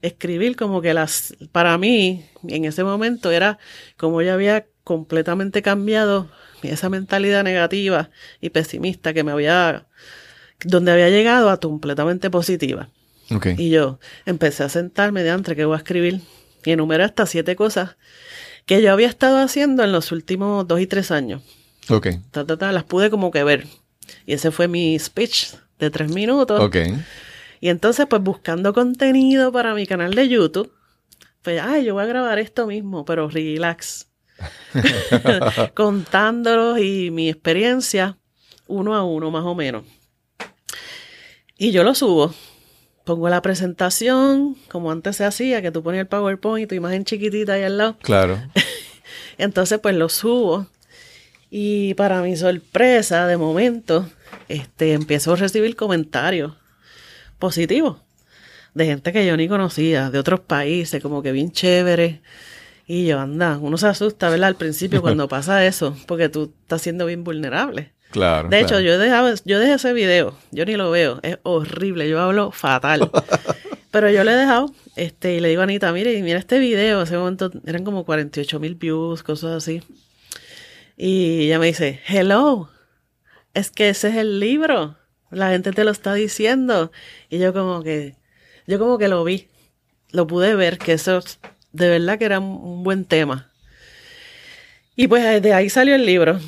[0.00, 3.58] escribir como que las, para mí en ese momento era
[3.96, 6.30] como ya había completamente cambiado
[6.62, 8.10] esa mentalidad negativa
[8.40, 9.86] y pesimista que me había,
[10.64, 12.88] donde había llegado a completamente positiva.
[13.30, 13.54] Okay.
[13.58, 16.20] Y yo empecé a sentarme de entre que voy a escribir
[16.64, 17.96] y enumeré hasta siete cosas
[18.66, 21.42] que yo había estado haciendo en los últimos dos y tres años.
[21.88, 22.08] Ok.
[22.60, 23.66] las pude como que ver.
[24.26, 26.60] Y ese fue mi speech de tres minutos.
[26.60, 26.76] Ok.
[27.60, 30.72] Y entonces, pues buscando contenido para mi canal de YouTube,
[31.42, 34.08] pues, ay, yo voy a grabar esto mismo, pero relax.
[35.74, 38.18] Contándolos y mi experiencia
[38.66, 39.84] uno a uno, más o menos.
[41.56, 42.34] Y yo lo subo
[43.04, 47.04] pongo la presentación, como antes se hacía, que tú ponías el PowerPoint y tu imagen
[47.04, 47.96] chiquitita ahí al lado.
[48.02, 48.40] Claro.
[49.38, 50.66] Entonces, pues lo subo.
[51.50, 54.08] Y para mi sorpresa, de momento,
[54.48, 56.54] este, empiezo a recibir comentarios
[57.38, 57.98] positivos
[58.74, 62.20] de gente que yo ni conocía, de otros países, como que bien chévere.
[62.86, 64.48] Y yo, anda, uno se asusta, ¿verdad?
[64.48, 67.92] Al principio cuando pasa eso, porque tú estás siendo bien vulnerable.
[68.12, 68.50] Claro.
[68.50, 72.20] De hecho, yo dejaba, yo dejé ese video, yo ni lo veo, es horrible, yo
[72.20, 73.10] hablo fatal.
[73.90, 76.98] Pero yo le he dejado, este, y le digo a Anita, mire, mira este video,
[76.98, 79.82] en ese momento eran como 48 mil views, cosas así.
[80.96, 82.68] Y ella me dice, hello,
[83.54, 84.96] es que ese es el libro,
[85.30, 86.92] la gente te lo está diciendo.
[87.30, 88.16] Y yo como que,
[88.66, 89.48] yo como que lo vi,
[90.10, 91.22] lo pude ver, que eso
[91.72, 93.50] de verdad que era un buen tema.
[94.96, 96.38] Y pues de ahí salió el libro.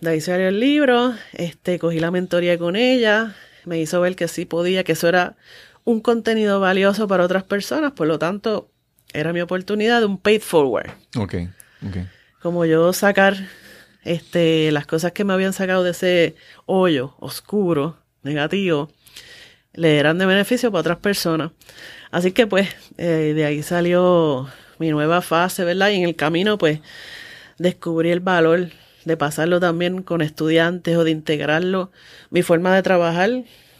[0.00, 4.28] De ahí salió el libro, este, cogí la mentoría con ella, me hizo ver que
[4.28, 5.36] sí podía, que eso era
[5.84, 8.70] un contenido valioso para otras personas, por lo tanto,
[9.12, 10.90] era mi oportunidad de un paid forward.
[11.16, 11.34] Ok,
[11.86, 11.96] ok.
[12.42, 13.36] Como yo sacar
[14.02, 18.90] este, las cosas que me habían sacado de ese hoyo oscuro, negativo,
[19.72, 21.52] le eran de beneficio para otras personas.
[22.10, 25.90] Así que pues eh, de ahí salió mi nueva fase, ¿verdad?
[25.90, 26.80] Y en el camino pues
[27.58, 28.68] descubrí el valor
[29.06, 31.90] de pasarlo también con estudiantes o de integrarlo.
[32.30, 33.30] Mi forma de trabajar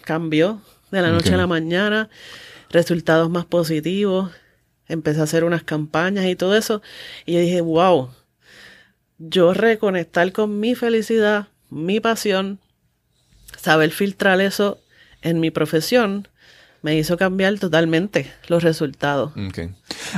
[0.03, 0.63] cambió
[0.93, 2.09] de la noche a la mañana,
[2.71, 4.31] resultados más positivos,
[4.87, 6.81] empecé a hacer unas campañas y todo eso,
[7.27, 8.11] y yo dije, wow,
[9.19, 12.61] yo reconectar con mi felicidad, mi pasión,
[13.61, 14.79] saber filtrar eso
[15.23, 16.29] en mi profesión,
[16.83, 19.33] me hizo cambiar totalmente los resultados.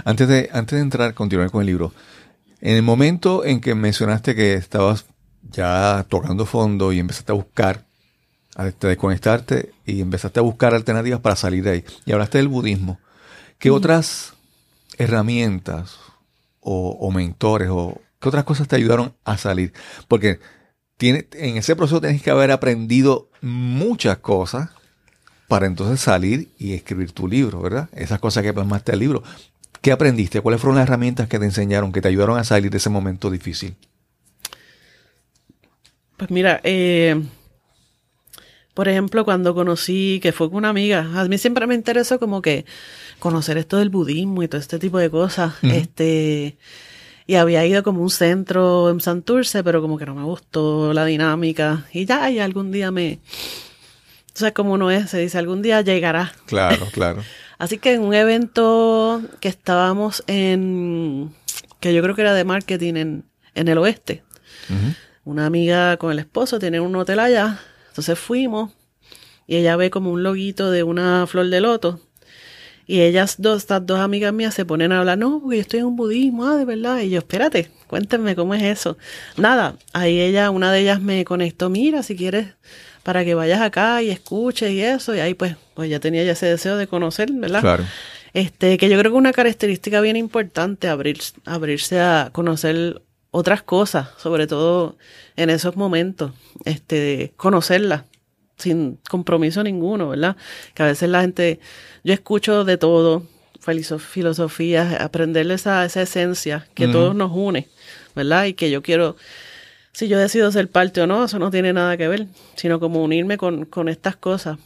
[0.05, 1.94] Antes, de, antes de entrar, continuar con el libro,
[2.61, 5.07] en el momento en que mencionaste que estabas
[5.51, 7.87] ya tocando fondo y empezaste a buscar,
[8.57, 12.99] a desconectarte y empezaste a buscar alternativas para salir de ahí, y hablaste del budismo,
[13.59, 14.35] ¿qué otras
[14.99, 15.99] herramientas
[16.61, 19.73] o, mentores o qué otras cosas te ayudaron a salir?
[20.09, 20.40] Porque
[20.97, 24.71] tiene, en ese proceso tienes que haber aprendido muchas cosas
[25.47, 27.88] para entonces salir y escribir tu libro, ¿verdad?
[27.92, 29.23] Esas cosas que plasmaste el libro.
[29.81, 30.41] ¿Qué aprendiste?
[30.41, 33.31] ¿Cuáles fueron las herramientas que te enseñaron, que te ayudaron a salir de ese momento
[33.31, 33.75] difícil?
[36.17, 37.23] Pues mira, eh,
[38.75, 42.43] por ejemplo, cuando conocí, que fue con una amiga, a mí siempre me interesó como
[42.43, 42.64] que
[43.19, 45.55] conocer esto del budismo y todo este tipo de cosas.
[45.62, 46.57] Este,
[47.27, 51.05] y había ido como un centro en Santurce, pero como que no me gustó la
[51.05, 51.87] dinámica.
[51.93, 53.19] Y ya, y algún día me.
[54.35, 56.33] O sea, como uno es, se dice, algún día llegará.
[56.47, 57.23] Claro, claro.
[57.59, 61.35] Así que en un evento que estábamos en,
[61.81, 64.23] que yo creo que era de marketing en, en el oeste,
[65.25, 68.73] una amiga con el esposo tiene un hotel allá, entonces fuimos
[69.47, 72.01] y ella ve como un loguito de una flor de loto
[72.88, 75.81] y ellas dos, estas dos amigas mías se ponen a hablar, no, porque yo estoy
[75.81, 77.01] en un budismo, ah, de verdad.
[77.01, 78.97] Y yo, espérate, cuéntenme cómo es eso.
[79.37, 82.55] Nada, ahí ella, una de ellas me conectó, mira, si quieres
[83.09, 86.33] para que vayas acá y escuches y eso, y ahí pues, pues ya tenía ya
[86.33, 87.62] ese deseo de conocer, ¿verdad?
[87.62, 87.85] Claro.
[88.35, 94.09] Este, que yo creo que una característica bien importante, abrir, abrirse a conocer otras cosas,
[94.18, 94.99] sobre todo
[95.37, 96.33] en esos momentos,
[96.66, 98.03] este, conocerlas
[98.59, 100.37] sin compromiso ninguno, ¿verdad?
[100.75, 101.61] Que a veces la gente,
[102.05, 103.23] yo escucho de todo,
[103.59, 107.68] filosofías, aprenderle esa, esa esencia que todos nos une,
[108.14, 108.44] ¿verdad?
[108.44, 109.16] Y que yo quiero
[109.92, 113.03] si yo decido ser parte o no, eso no tiene nada que ver, sino como
[113.03, 114.59] unirme con, estas cosas.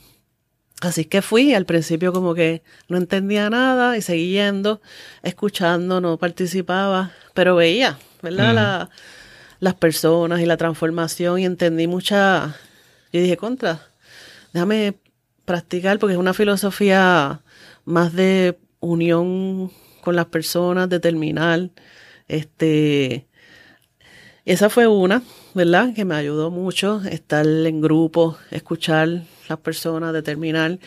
[0.81, 4.81] Así que fui, al principio como que no entendía nada y seguí yendo,
[5.23, 8.89] escuchando, no participaba, pero veía, ¿verdad?
[9.61, 12.57] las personas y la transformación y entendí mucha...
[13.13, 13.81] Yo dije, contra,
[14.53, 14.95] déjame
[15.45, 17.43] practicar porque es una filosofía
[17.85, 19.71] más de unión
[20.03, 21.71] con las personas, de terminar,
[22.29, 23.27] este,
[24.45, 25.23] esa fue una,
[25.55, 25.95] ¿verdad?
[25.95, 30.79] Que me ayudó mucho estar en grupo, escuchar las personas, determinar.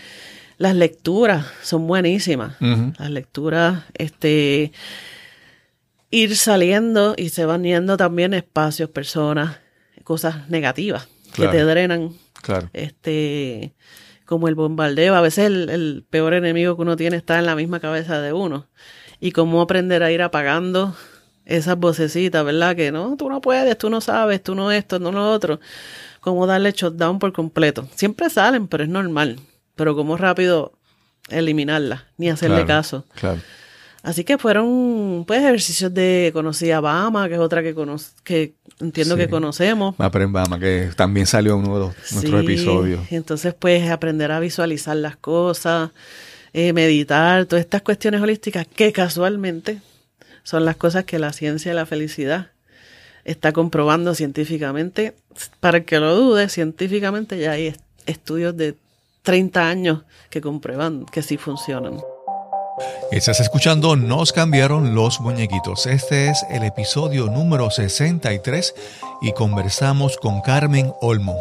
[0.57, 2.55] Las lecturas son buenísimas.
[2.59, 4.71] Las lecturas, este,
[6.11, 9.57] ir saliendo y se van yendo también espacios, personas,
[10.03, 12.13] cosas negativas que te drenan.
[12.41, 12.69] Claro.
[12.73, 13.73] Este,
[14.25, 15.15] como el bombardeo.
[15.15, 18.33] A veces el, el, peor enemigo que uno tiene está en la misma cabeza de
[18.33, 18.67] uno.
[19.19, 20.95] Y cómo aprender a ir apagando
[21.45, 22.75] esas vocecitas, ¿verdad?
[22.75, 25.59] Que no, tú no puedes, tú no sabes, tú no esto, no lo otro.
[26.19, 27.87] Cómo darle shutdown por completo.
[27.95, 29.39] Siempre salen, pero es normal.
[29.75, 30.73] Pero cómo rápido
[31.29, 33.05] eliminarlas, ni hacerle caso.
[33.13, 33.41] Claro.
[34.05, 37.75] Así que fueron pues ejercicios de conocí a Bama, que es otra que
[38.23, 39.95] que entiendo que conocemos.
[39.97, 43.01] Bama, que también salió en uno de nuestros episodios.
[43.11, 45.89] Entonces, pues aprender a visualizar las cosas,
[46.53, 49.79] eh, meditar, todas estas cuestiones holísticas que casualmente
[50.45, 52.51] son las cosas que la ciencia de la felicidad
[53.25, 55.15] está comprobando científicamente.
[55.59, 58.75] Para el que lo dude, científicamente ya hay estudios de
[59.23, 61.99] 30 años que comprueban que sí funcionan.
[63.11, 65.87] Estás escuchando Nos cambiaron los muñequitos.
[65.87, 68.75] Este es el episodio número 63
[69.23, 71.37] y conversamos con Carmen Olmo.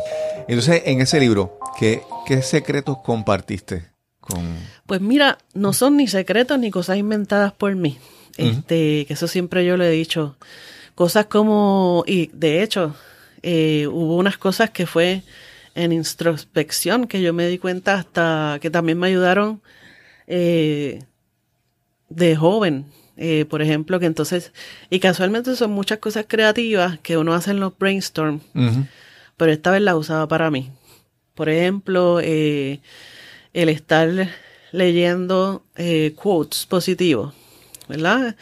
[0.49, 3.91] Entonces, en ese libro, ¿qué, qué secretos compartiste?
[4.21, 4.57] Con...
[4.87, 7.99] Pues mira, no son ni secretos ni cosas inventadas por mí.
[8.37, 10.37] Este, que eso siempre yo le he dicho.
[10.95, 12.95] Cosas como, y de hecho,
[13.43, 15.23] eh, hubo unas cosas que fue
[15.75, 19.61] en introspección que yo me di cuenta hasta que también me ayudaron
[20.27, 21.03] eh,
[22.09, 22.87] de joven.
[23.17, 24.53] Eh, por ejemplo, que entonces,
[24.91, 28.41] y casualmente son muchas cosas creativas que uno hace en los brainstorm,
[29.37, 30.73] pero esta vez la usaba para mí.
[31.35, 32.81] Por ejemplo, el
[33.53, 34.29] estar
[34.73, 35.65] leyendo
[36.17, 37.35] quotes positivos
[37.89, 38.37] ¿verdad?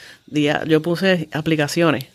[0.66, 2.06] yo puse aplicaciones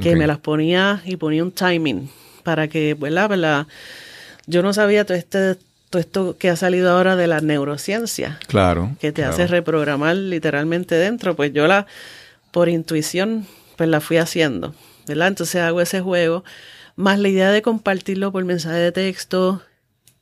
[0.00, 2.10] que me las ponía y ponía un timing
[2.42, 3.28] para que, ¿verdad?
[3.28, 3.66] ¿verdad?
[4.46, 5.56] Yo no sabía todo este
[5.92, 8.38] todo esto que ha salido ahora de la neurociencia.
[8.46, 8.96] Claro.
[8.98, 9.34] Que te claro.
[9.34, 11.36] hace reprogramar literalmente dentro.
[11.36, 11.86] Pues yo la,
[12.50, 13.46] por intuición,
[13.76, 14.74] pues la fui haciendo,
[15.06, 15.28] ¿verdad?
[15.28, 16.44] Entonces hago ese juego,
[16.96, 19.60] más la idea de compartirlo por mensaje de texto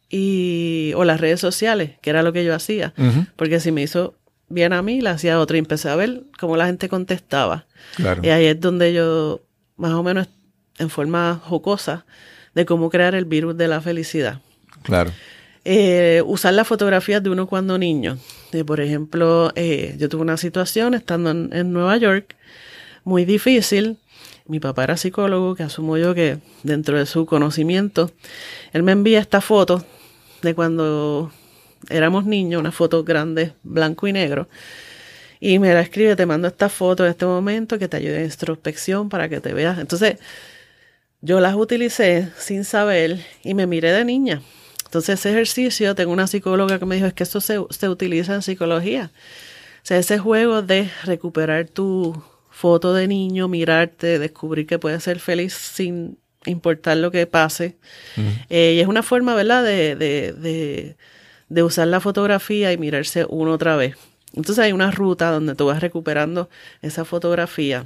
[0.09, 2.93] y, o las redes sociales, que era lo que yo hacía.
[3.37, 4.16] Porque si me hizo
[4.51, 7.66] bien a mí, la hacía otra y empecé a ver cómo la gente contestaba.
[7.96, 8.20] Claro.
[8.22, 9.40] Y ahí es donde yo,
[9.76, 10.28] más o menos
[10.78, 12.05] en forma jocosa,
[12.55, 14.40] de cómo crear el virus de la felicidad.
[14.82, 15.12] Claro.
[15.64, 18.18] Eh, usar las fotografías de uno cuando niño.
[18.53, 22.34] Eh, por ejemplo, eh, yo tuve una situación estando en, en Nueva York
[23.05, 23.98] muy difícil.
[24.46, 28.11] Mi papá era psicólogo, que asumo yo que dentro de su conocimiento,
[28.72, 29.84] él me envía esta foto
[30.42, 31.30] de cuando
[31.89, 34.49] éramos niños, una foto grande, blanco y negro.
[35.41, 38.24] Y me la escribe, te mando esta foto en este momento que te ayude en
[38.24, 39.78] introspección para que te veas.
[39.78, 40.18] Entonces,
[41.22, 44.43] yo las utilicé sin saber y me miré de niña.
[44.85, 48.35] Entonces, ese ejercicio, tengo una psicóloga que me dijo, es que esto se, se utiliza
[48.35, 49.12] en psicología.
[49.83, 55.20] O sea, ese juego de recuperar tu foto de niño, mirarte, descubrir que puedes ser
[55.20, 57.78] feliz sin importar lo que pase.
[58.49, 60.97] Eh, y es una forma, ¿verdad?, de, de, de,
[61.51, 63.96] de usar la fotografía y mirarse uno otra vez.
[64.34, 66.48] Entonces hay una ruta donde tú vas recuperando
[66.80, 67.84] esa fotografía.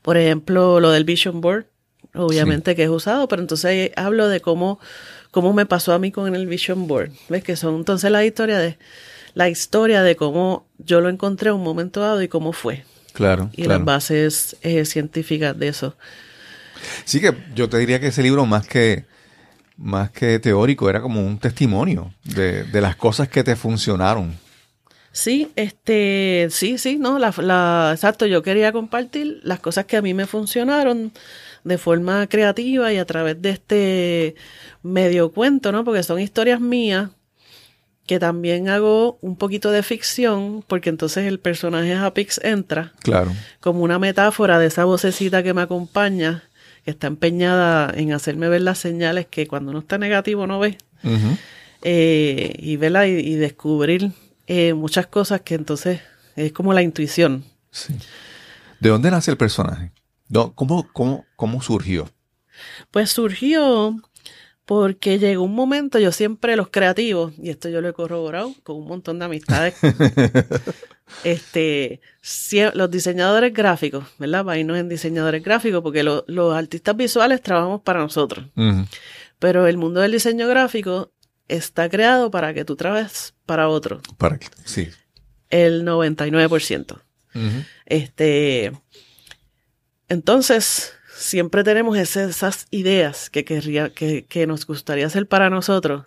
[0.00, 1.66] Por ejemplo, lo del Vision Board,
[2.14, 4.78] obviamente que es usado, pero entonces hablo de cómo,
[5.30, 7.10] cómo me pasó a mí con el Vision Board.
[7.28, 7.42] ¿Ves?
[7.42, 8.78] Que son entonces la historia de
[9.34, 12.84] la historia de cómo yo lo encontré en un momento dado y cómo fue.
[13.12, 13.50] Claro.
[13.52, 13.78] Y claro.
[13.78, 15.96] las bases eh, científicas de eso.
[17.04, 19.04] Sí que yo te diría que ese libro más que
[19.78, 24.36] más que teórico era como un testimonio de, de las cosas que te funcionaron.
[25.12, 30.02] Sí, este, sí, sí, no, la, la, exacto, yo quería compartir las cosas que a
[30.02, 31.12] mí me funcionaron
[31.64, 34.34] de forma creativa y a través de este
[34.82, 35.84] medio cuento, ¿no?
[35.84, 37.10] Porque son historias mías
[38.06, 43.32] que también hago un poquito de ficción, porque entonces el personaje Hapix entra Claro.
[43.60, 46.44] como una metáfora de esa vocecita que me acompaña,
[46.90, 50.78] está empeñada en hacerme ver las señales que cuando uno está negativo no ve,
[51.82, 54.12] eh, y verla y, y descubrir
[54.46, 56.00] eh, muchas cosas que entonces
[56.36, 57.44] es como la intuición.
[57.70, 57.94] Sí.
[58.80, 59.92] ¿De dónde nace el personaje?
[60.54, 62.08] ¿Cómo, cómo, cómo surgió?
[62.90, 63.96] Pues surgió
[64.68, 68.76] porque llegó un momento, yo siempre los creativos, y esto yo lo he corroborado con
[68.76, 69.74] un montón de amistades,
[71.24, 72.00] este,
[72.74, 74.44] los diseñadores gráficos, ¿verdad?
[74.44, 78.44] Para irnos en diseñadores gráficos, porque lo- los artistas visuales trabajamos para nosotros,
[79.38, 81.12] pero el mundo del diseño gráfico
[81.48, 84.88] está creado para que tú trabajes para otro, Para que, sí.
[85.48, 86.92] el 99%.
[87.34, 87.64] Ujú.
[87.86, 88.72] Este,
[90.08, 96.06] entonces, siempre tenemos ese- esas ideas que, querría, que, que nos gustaría hacer para nosotros,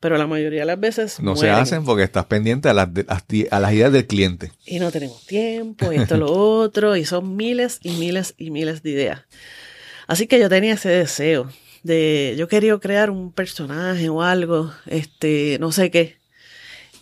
[0.00, 3.06] pero la mayoría de las veces No se hacen porque estás pendiente a las, de-
[3.50, 4.52] a las ideas del cliente.
[4.66, 8.82] y no tenemos tiempo, y esto, lo otro, y son miles y miles y miles
[8.82, 9.22] de ideas.
[10.06, 11.48] Así que yo tenía ese deseo
[11.82, 16.16] de, yo quería crear un personaje o algo, este, no sé qué.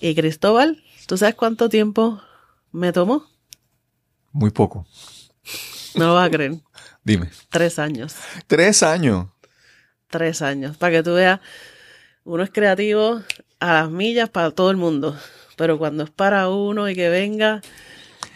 [0.01, 2.21] Y Cristóbal, ¿tú sabes cuánto tiempo
[2.73, 3.27] me tomó?
[4.33, 4.87] Muy poco.
[5.97, 6.53] No vas a creer.
[7.05, 7.31] Dime.
[7.49, 8.15] Tres años.
[8.47, 9.29] Tres años.
[10.09, 10.77] Tres años.
[10.77, 11.41] Para que tú veas,
[12.25, 13.23] uno es creativo
[13.59, 15.17] a las millas para todo el mundo.
[15.57, 17.63] Pero cuando es para uno y que venga.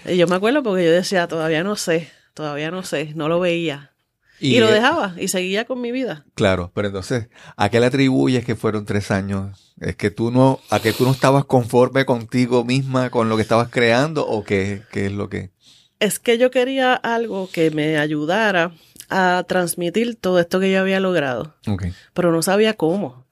[0.05, 3.41] y yo me acuerdo porque yo decía, todavía no sé, todavía no sé, no lo
[3.41, 3.93] veía.
[4.41, 6.27] Y, lo eh, dejaba y seguía con mi vida.
[6.35, 9.75] Claro, pero entonces, ¿a qué le atribuyes que fueron tres años?
[9.81, 13.43] ¿Es que tú no, a que tú no estabas conforme contigo misma con lo que
[13.43, 15.54] estabas creando o qué, qué es lo que?
[16.01, 18.73] Es que yo quería algo que me ayudara
[19.09, 21.55] a transmitir todo esto que yo había logrado.
[22.13, 23.25] Pero no sabía cómo.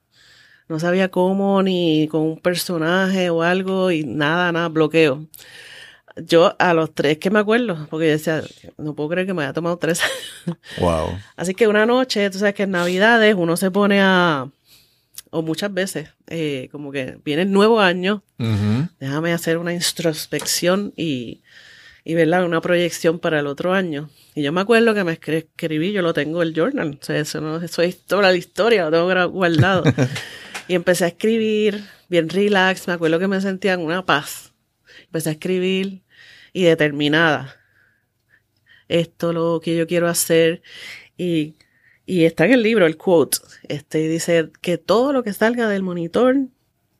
[0.68, 5.26] No sabía cómo, ni con un personaje o algo, y nada, nada, bloqueo.
[6.16, 8.42] Yo a los tres que me acuerdo, porque yo decía,
[8.78, 10.00] no puedo creer que me haya tomado tres.
[10.78, 11.18] Wow.
[11.36, 14.48] Así que una noche, tú sabes que en Navidades uno se pone a,
[15.30, 18.22] o muchas veces, eh, como que viene el nuevo año,
[18.98, 21.41] déjame hacer una introspección y,
[22.04, 22.44] y ¿verdad?
[22.44, 24.10] una proyección para el otro año.
[24.34, 27.18] Y yo me acuerdo que me escri- escribí, yo lo tengo el journal, o sea,
[27.18, 29.84] eso no eso es toda la historia, lo tengo guardado.
[30.68, 34.52] y empecé a escribir bien relax, me acuerdo que me sentía en una paz.
[35.04, 36.02] Empecé a escribir
[36.52, 37.56] y determinada.
[38.88, 40.62] Esto lo que yo quiero hacer
[41.16, 41.54] y
[42.04, 43.38] y está en el libro el quote,
[43.68, 46.36] este dice que todo lo que salga del monitor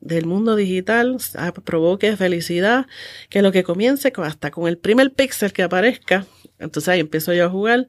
[0.03, 1.17] del mundo digital
[1.63, 2.87] provoque felicidad,
[3.29, 6.25] que lo que comience hasta con el primer píxel que aparezca,
[6.59, 7.87] entonces ahí empiezo yo a jugar,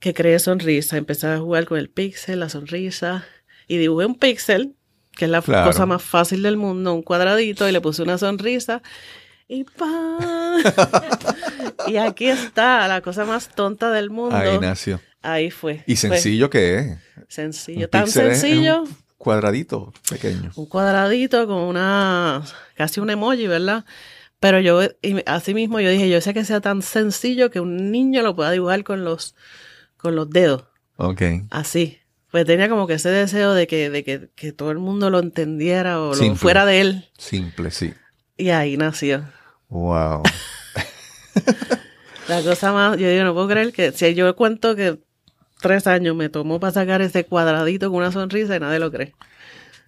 [0.00, 3.24] que cree sonrisa, empecé a jugar con el píxel, la sonrisa,
[3.68, 4.74] y dibujé un píxel
[5.12, 8.82] que es la cosa más fácil del mundo, un cuadradito y le puse una sonrisa
[9.46, 10.58] y ¡pam!
[11.86, 14.34] y aquí está, la cosa más tonta del mundo.
[14.34, 15.00] Ahí nació.
[15.22, 15.84] Ahí fue.
[15.86, 16.98] Y sencillo que es.
[17.28, 18.84] Sencillo, tan sencillo.
[19.24, 20.52] Cuadradito pequeño.
[20.54, 22.42] Un cuadradito con una,
[22.76, 23.84] casi un emoji, ¿verdad?
[24.38, 24.80] Pero yo,
[25.26, 28.50] así mismo yo dije, yo sé que sea tan sencillo que un niño lo pueda
[28.50, 29.34] dibujar con los,
[29.96, 30.64] con los dedos.
[30.96, 31.22] Ok.
[31.50, 31.98] Así.
[32.30, 36.00] Pues tenía como que ese deseo de que, de que, todo el mundo lo entendiera
[36.00, 37.08] o lo fuera de él.
[37.16, 37.94] Simple, sí.
[38.36, 39.24] Y ahí nació.
[39.68, 40.22] Wow.
[42.28, 44.98] La cosa más, yo digo, no puedo creer que si yo cuento que
[45.64, 49.14] tres años me tomó para sacar ese cuadradito con una sonrisa y nadie lo cree.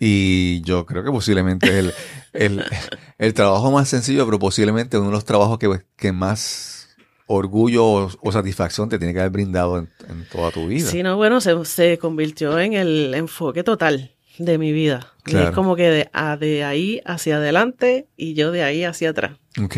[0.00, 1.94] Y yo creo que posiblemente es
[2.32, 2.64] el,
[3.18, 6.96] el, trabajo más sencillo, pero posiblemente uno de los trabajos que, que más
[7.26, 9.88] orgullo o, satisfacción te tiene que haber brindado en,
[10.32, 10.88] toda tu vida.
[10.88, 15.12] Sí, no, bueno, se, se convirtió en el enfoque total de mi vida.
[15.26, 16.08] es como que de,
[16.40, 19.36] de, ahí hacia adelante y yo de ahí hacia atrás.
[19.62, 19.76] Ok.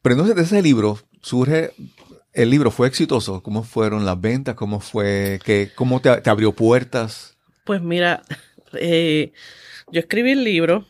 [0.00, 1.72] Pero entonces de ese libro surge,
[2.34, 3.42] el libro fue exitoso.
[3.42, 4.54] ¿Cómo fueron las ventas?
[4.56, 5.38] ¿Cómo fue?
[5.44, 7.36] que ¿Cómo te, abrió puertas?
[7.64, 8.22] Pues mira,
[8.74, 9.32] eh,
[9.90, 10.86] yo escribí el libro,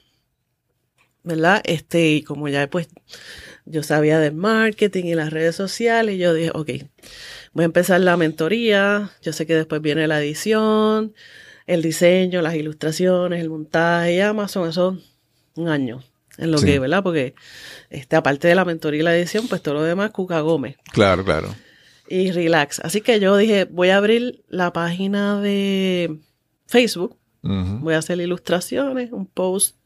[1.23, 1.63] ¿verdad?
[1.65, 2.89] Este, y como ya pues
[3.67, 6.71] yo sabía del marketing y las redes sociales, y yo dije, ok,
[7.53, 11.15] voy a empezar la mentoría, yo sé que después viene la edición,
[11.67, 14.99] el diseño, las ilustraciones, el montaje, Amazon, eso
[15.57, 16.03] un año
[16.39, 17.03] en lo que, ¿verdad?
[17.03, 17.35] Porque
[17.91, 20.77] este, aparte de la mentoría y la edición, pues todo lo demás, Cuca Gómez.
[20.93, 21.55] Claro, claro.
[22.09, 22.81] Y relax.
[22.81, 26.19] Así que yo dije, voy a abrir la página de
[26.67, 29.77] Facebook, voy a hacer ilustraciones, un post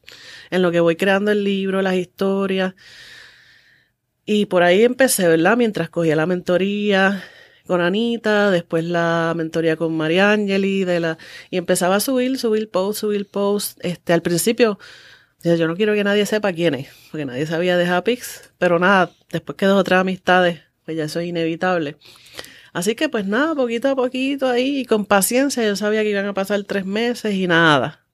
[0.49, 2.73] en lo que voy creando el libro, las historias.
[4.25, 5.57] Y por ahí empecé, ¿verdad?
[5.57, 7.23] Mientras cogía la mentoría,
[7.69, 11.17] con Anita, después la mentoría con Mariangeli, de la,
[11.51, 13.77] y empezaba a subir, subir post, subir post.
[13.83, 14.79] Este, al principio,
[15.43, 19.11] yo no quiero que nadie sepa quién es, porque nadie sabía de Hapix, pero nada,
[19.31, 21.97] después que dos o tres amistades, pues ya eso es inevitable.
[22.73, 26.25] Así que pues nada, poquito a poquito ahí, y con paciencia, yo sabía que iban
[26.25, 28.05] a pasar tres meses y nada.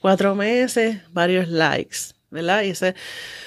[0.00, 2.62] Cuatro meses, varios likes, ¿verdad?
[2.62, 2.94] Y ese,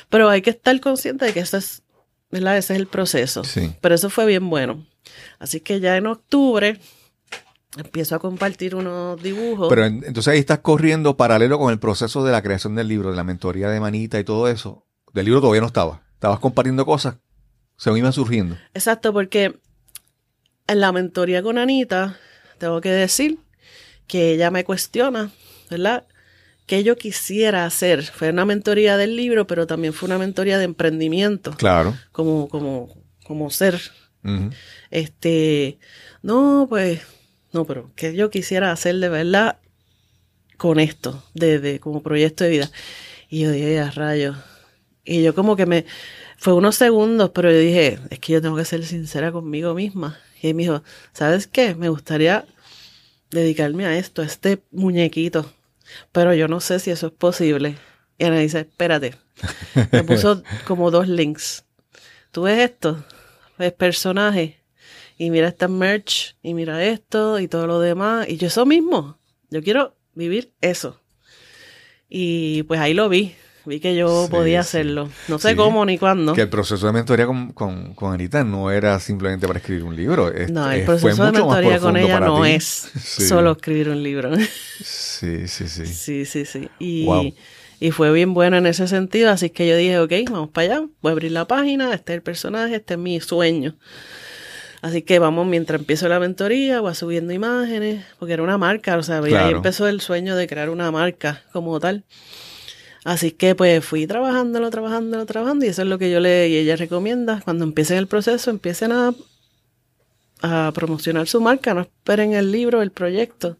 [0.09, 1.81] pero hay que estar consciente de que eso es,
[2.29, 2.57] ¿verdad?
[2.57, 3.43] Ese es el proceso.
[3.43, 3.73] Sí.
[3.81, 4.85] Pero eso fue bien bueno.
[5.39, 6.79] Así que ya en octubre
[7.77, 9.69] empiezo a compartir unos dibujos.
[9.69, 13.15] Pero entonces ahí estás corriendo paralelo con el proceso de la creación del libro, de
[13.15, 14.85] la mentoría de Manita y todo eso.
[15.13, 16.03] Del libro todavía no estaba.
[16.13, 17.15] Estabas compartiendo cosas,
[17.77, 18.57] se me iban surgiendo.
[18.73, 19.59] Exacto, porque
[20.67, 22.17] en la mentoría con Anita,
[22.57, 23.39] tengo que decir
[24.07, 25.31] que ella me cuestiona,
[25.69, 26.05] ¿verdad?
[26.67, 28.03] Que yo quisiera hacer.
[28.03, 31.51] Fue una mentoría del libro, pero también fue una mentoría de emprendimiento.
[31.57, 31.97] Claro.
[32.11, 32.89] Como, como,
[33.23, 33.81] como ser
[34.89, 35.79] este,
[36.21, 37.01] no, pues,
[37.53, 39.57] no, pero que yo quisiera hacer de verdad
[40.57, 42.71] con esto, de, como proyecto de vida.
[43.29, 44.37] Y yo dije, a rayos.
[45.03, 45.85] Y yo como que me,
[46.37, 50.19] fue unos segundos, pero yo dije, es que yo tengo que ser sincera conmigo misma.
[50.41, 50.83] Y él me dijo,
[51.13, 51.75] ¿sabes qué?
[51.75, 52.45] Me gustaría
[53.31, 55.51] dedicarme a esto, a este muñequito.
[56.11, 57.77] Pero yo no sé si eso es posible.
[58.17, 59.15] Y me dice, espérate.
[59.91, 61.65] Me puso como dos links.
[62.31, 63.03] ¿Tú ves esto?
[63.57, 64.60] es personaje.
[65.21, 68.27] Y mira esta merch, y mira esto, y todo lo demás.
[68.27, 69.19] Y yo eso mismo,
[69.51, 70.99] yo quiero vivir eso.
[72.09, 73.35] Y pues ahí lo vi.
[73.63, 75.11] Vi que yo podía hacerlo.
[75.27, 76.33] No sé cómo ni cuándo.
[76.33, 80.33] Que el proceso de mentoría con, con, Anita no era simplemente para escribir un libro.
[80.49, 82.63] no, el proceso de mentoría con ella no es
[83.03, 84.35] solo escribir un libro.
[84.83, 85.85] sí, sí, sí.
[85.85, 86.67] Sí, sí, sí.
[86.79, 87.35] Y,
[87.79, 90.87] y fue bien bueno en ese sentido, así que yo dije, ok, vamos para allá,
[90.99, 93.75] voy a abrir la página, este es el personaje, este es mi sueño.
[94.81, 99.03] Así que vamos, mientras empiezo la mentoría, voy subiendo imágenes, porque era una marca, o
[99.03, 102.03] sea, ahí empezó el sueño de crear una marca como tal.
[103.03, 106.57] Así que pues fui trabajándolo, trabajándolo, trabajando, y eso es lo que yo le y
[106.57, 107.41] ella recomienda.
[107.43, 109.13] Cuando empiecen el proceso, empiecen a,
[110.41, 113.57] a promocionar su marca, no esperen el libro, el proyecto.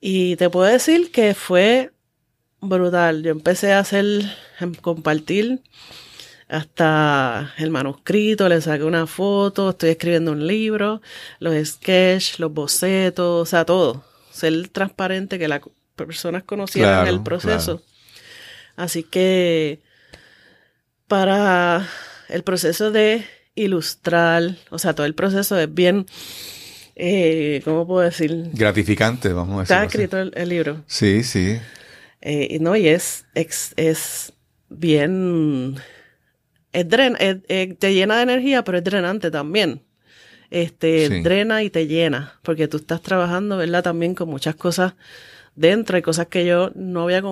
[0.00, 1.90] Y te puedo decir que fue
[2.60, 3.22] brutal.
[3.22, 4.06] Yo empecé a hacer,
[4.60, 5.60] em, compartir
[6.48, 11.02] hasta el manuscrito, le saqué una foto, estoy escribiendo un libro,
[11.40, 14.04] los sketches, los bocetos, o sea, todo.
[14.30, 15.60] Ser transparente, que las
[15.96, 17.82] personas conocieran el proceso.
[18.76, 19.80] Así que
[21.08, 21.86] para
[22.28, 23.24] el proceso de
[23.54, 26.06] ilustrar, o sea, todo el proceso es bien,
[26.94, 28.50] eh, ¿cómo puedo decir?
[28.52, 29.76] Gratificante, vamos a decir.
[29.76, 30.84] Está escrito el libro.
[30.86, 31.58] Sí, sí.
[32.20, 34.32] Eh, no, y es, es,
[34.68, 35.76] bien.
[36.78, 39.82] Es te llena de energía, pero es drenante también.
[40.50, 43.82] Este, drena y te llena, porque tú estás trabajando, ¿verdad?
[43.82, 44.94] También con muchas cosas
[45.58, 47.22] dentro hay cosas que yo no había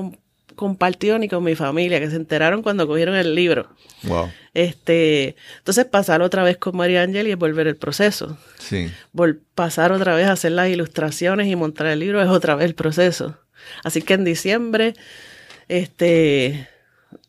[0.57, 3.69] compartido ni con mi familia, que se enteraron cuando cogieron el libro.
[4.03, 4.31] Wow.
[4.53, 8.37] Este, entonces pasar otra vez con María Ángel y volver el proceso.
[8.59, 8.91] Sí.
[9.55, 12.75] pasar otra vez a hacer las ilustraciones y montar el libro es otra vez el
[12.75, 13.39] proceso.
[13.85, 14.95] Así que en diciembre,
[15.69, 16.69] este,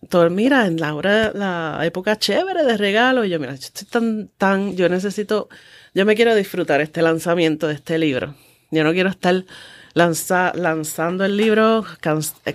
[0.07, 3.87] todo, mira, en la hora, la época chévere de regalo, y yo, mira, yo estoy
[3.87, 5.49] tan, tan, yo necesito,
[5.93, 8.35] yo me quiero disfrutar este lanzamiento de este libro.
[8.71, 9.45] Yo no quiero estar
[9.93, 11.85] lanza, lanzando el libro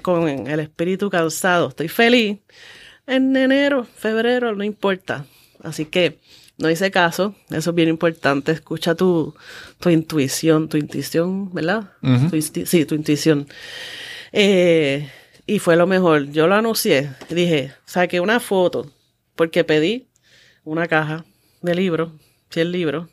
[0.02, 1.68] con el espíritu cansado.
[1.68, 2.38] Estoy feliz.
[3.06, 5.24] En enero, febrero, no importa.
[5.62, 6.18] Así que
[6.58, 7.34] no hice caso.
[7.50, 8.52] Eso es bien importante.
[8.52, 9.34] Escucha tu,
[9.80, 11.90] tu intuición, tu intuición, ¿verdad?
[12.64, 13.48] sí, tu intuición.
[14.32, 15.10] Eh,
[15.46, 16.30] y fue lo mejor.
[16.30, 17.10] Yo lo anuncié.
[17.28, 18.90] Dije, saqué una foto
[19.36, 20.08] porque pedí
[20.64, 21.24] una caja
[21.60, 22.12] de libros,
[22.50, 23.08] 100 libros,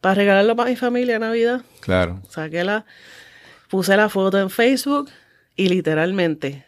[0.00, 1.62] para regalarlo para mi familia en Navidad.
[1.80, 2.20] Claro.
[2.28, 2.84] Saqué la,
[3.68, 5.10] puse la foto en Facebook
[5.56, 6.64] y literalmente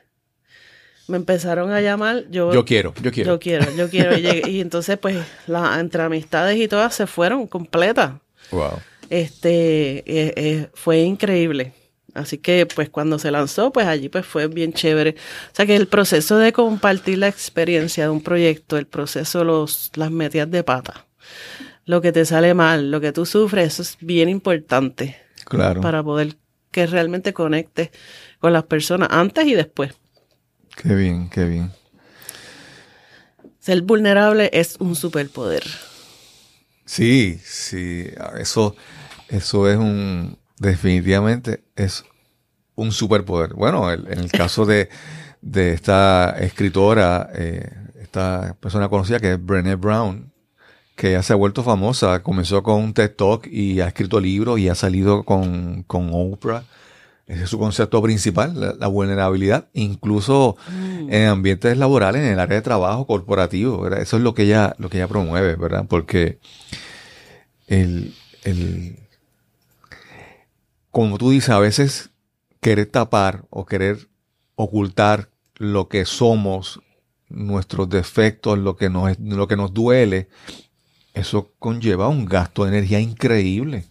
[1.06, 2.24] me empezaron a llamar.
[2.30, 3.32] Yo, yo quiero, yo quiero.
[3.32, 4.16] Yo quiero, yo quiero.
[4.48, 5.16] y, entonces, pues,
[5.46, 8.14] la, entre amistades y todas se fueron completas.
[8.50, 8.80] Wow.
[9.10, 11.72] Este, eh, eh, fue increíble.
[12.14, 15.16] Así que, pues, cuando se lanzó, pues allí pues fue bien chévere.
[15.52, 19.90] O sea que el proceso de compartir la experiencia de un proyecto, el proceso, los,
[19.96, 21.06] las metidas de pata,
[21.84, 25.16] lo que te sale mal, lo que tú sufres, eso es bien importante.
[25.44, 25.80] Claro.
[25.80, 26.36] Para poder
[26.70, 27.90] que realmente conecte
[28.38, 29.92] con las personas antes y después.
[30.76, 31.72] Qué bien, qué bien.
[33.58, 35.64] Ser vulnerable es un superpoder.
[36.84, 38.06] Sí, sí,
[38.38, 38.76] eso,
[39.28, 42.04] eso es un, definitivamente es
[42.74, 43.54] un superpoder.
[43.54, 44.88] Bueno, en el caso de,
[45.54, 50.32] esta escritora, eh, esta persona conocida que es Brené Brown,
[50.96, 52.22] que ya se ha vuelto famosa.
[52.22, 56.64] Comenzó con un TED Talk y ha escrito libros y ha salido con, con Oprah.
[57.26, 61.10] Ese es su concepto principal, la, vulnerabilidad, incluso mm.
[61.10, 63.88] en ambientes laborales, en el área de trabajo corporativo.
[63.88, 65.86] Eso es lo que ella, lo que ella promueve, ¿verdad?
[65.88, 66.38] Porque
[67.66, 69.03] el, el,
[70.94, 72.10] como tú dices, a veces
[72.60, 74.08] querer tapar o querer
[74.54, 76.80] ocultar lo que somos,
[77.28, 80.28] nuestros defectos, lo que nos, lo que nos duele,
[81.12, 83.86] eso conlleva un gasto de energía increíble.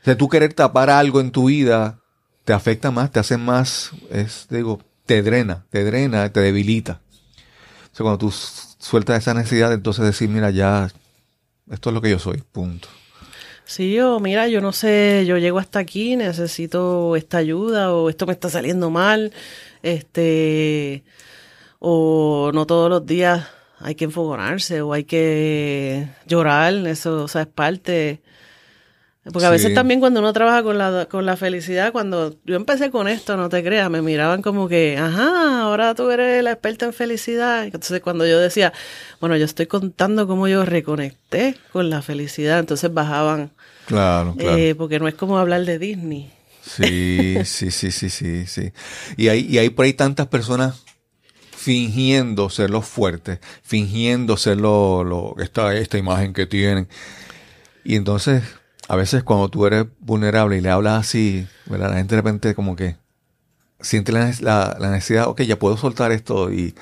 [0.00, 2.00] O sea, tú querer tapar algo en tu vida
[2.44, 7.02] te afecta más, te hace más, es, digo, te drena, te drena, te debilita.
[7.92, 10.90] O sea, cuando tú sueltas esa necesidad, entonces decir, mira, ya,
[11.70, 12.88] esto es lo que yo soy, punto.
[13.66, 18.24] Sí, o mira, yo no sé, yo llego hasta aquí, necesito esta ayuda, o esto
[18.24, 19.32] me está saliendo mal,
[19.82, 21.02] este,
[21.80, 23.48] o no todos los días
[23.80, 28.22] hay que enfogonarse o hay que llorar, eso, o sea, es parte.
[29.32, 32.92] Porque a veces también cuando uno trabaja con la, con la felicidad, cuando yo empecé
[32.92, 36.86] con esto, no te creas, me miraban como que, ajá, ahora tú eres la experta
[36.86, 37.64] en felicidad.
[37.64, 38.72] Entonces cuando yo decía,
[39.20, 43.50] bueno, yo estoy contando cómo yo reconecté con la felicidad, entonces bajaban.
[43.86, 44.56] Claro, claro.
[44.56, 46.32] Eh, porque no es como hablar de Disney.
[46.62, 48.72] Sí, sí, sí, sí, sí, sí.
[49.16, 50.82] Y hay, y hay por ahí tantas personas
[51.66, 56.88] fingiendo ser los fuertes, fingiendo ser lo, lo, esta, esta imagen que tienen.
[57.84, 58.42] Y entonces,
[58.88, 62.76] a veces cuando tú eres vulnerable y le hablas así, la gente de repente como
[62.76, 62.96] que
[63.80, 66.74] siente la, la, necesidad, ok, ya puedo soltar esto y,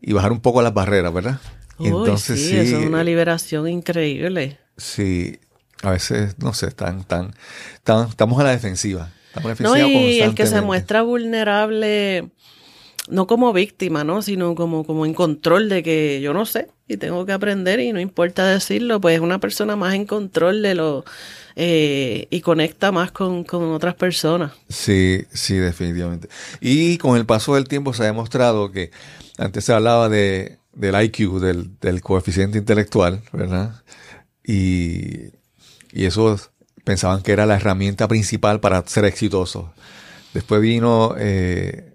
[0.00, 1.40] y, bajar un poco las barreras, ¿verdad?
[1.78, 4.58] Y entonces sí, es una liberación increíble.
[4.76, 5.38] Sí,
[5.82, 7.34] a veces, no sé, están, tan,
[7.82, 9.10] tan, estamos a la defensiva.
[9.28, 12.30] Estamos a la defensiva no, y el que se muestra vulnerable
[13.08, 14.22] no como víctima, ¿no?
[14.22, 17.92] Sino como, como en control de que yo no sé y tengo que aprender y
[17.92, 21.04] no importa decirlo, pues es una persona más en control de lo
[21.56, 24.52] eh, y conecta más con, otras personas.
[24.68, 26.28] Sí, sí, definitivamente.
[26.60, 28.90] Y con el paso del tiempo se ha demostrado que
[29.36, 33.82] antes se hablaba de, del IQ, del, del coeficiente intelectual, ¿verdad?
[34.44, 35.32] Y,
[35.92, 36.38] y eso
[36.84, 39.66] pensaban que era la herramienta principal para ser exitosos.
[40.34, 41.92] Después vino eh,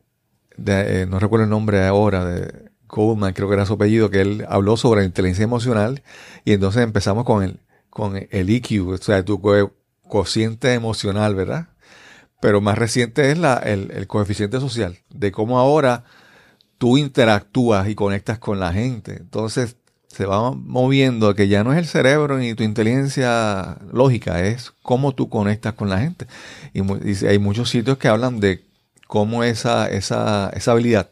[0.65, 4.45] eh, no recuerdo el nombre ahora, de Goldman, creo que era su apellido, que él
[4.49, 6.03] habló sobre la inteligencia emocional
[6.45, 9.41] y entonces empezamos con el, con el EQ, o sea, tu
[10.07, 11.69] cociente emocional, ¿verdad?
[12.41, 16.05] Pero más reciente es la, el, el coeficiente social, de cómo ahora
[16.77, 19.17] tú interactúas y conectas con la gente.
[19.17, 19.76] Entonces
[20.17, 25.13] se va moviendo que ya no es el cerebro ni tu inteligencia lógica, es cómo
[25.13, 26.25] tú conectas con la gente.
[26.73, 28.63] Y, y hay muchos sitios que hablan de
[29.05, 31.11] cómo esa, esa, esa habilidad,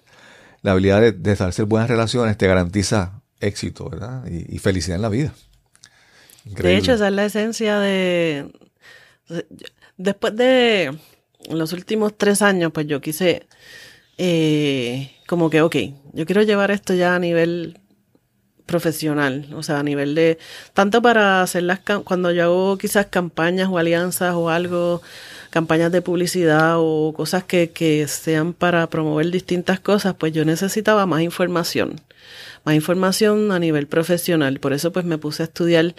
[0.63, 4.25] la habilidad de, establecer buenas relaciones te garantiza éxito, ¿verdad?
[4.25, 5.35] Y, felicidad en la vida.
[6.45, 8.51] De hecho, esa es la esencia de...
[9.97, 10.97] Después de,
[11.51, 13.45] los últimos tres años, pues yo quise
[14.17, 15.75] eh, como que, ok,
[16.13, 17.77] yo quiero llevar esto ya a nivel
[18.65, 20.37] profesional, o sea, a nivel de,
[20.73, 25.01] tanto para hacer las, cuando yo hago quizás campañas o alianzas o algo,
[25.49, 31.05] campañas de publicidad o cosas que, que sean para promover distintas cosas, pues yo necesitaba
[31.05, 32.01] más información,
[32.63, 35.95] más información a nivel profesional, por eso pues me puse a estudiar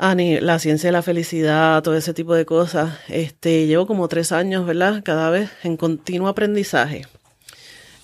[0.00, 2.98] la ciencia de la felicidad, todo ese tipo de cosas.
[3.08, 5.02] Este, llevo como tres años, ¿verdad?
[5.04, 7.06] Cada vez en continuo aprendizaje.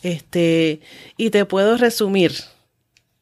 [0.03, 0.81] Este,
[1.16, 2.33] y te puedo resumir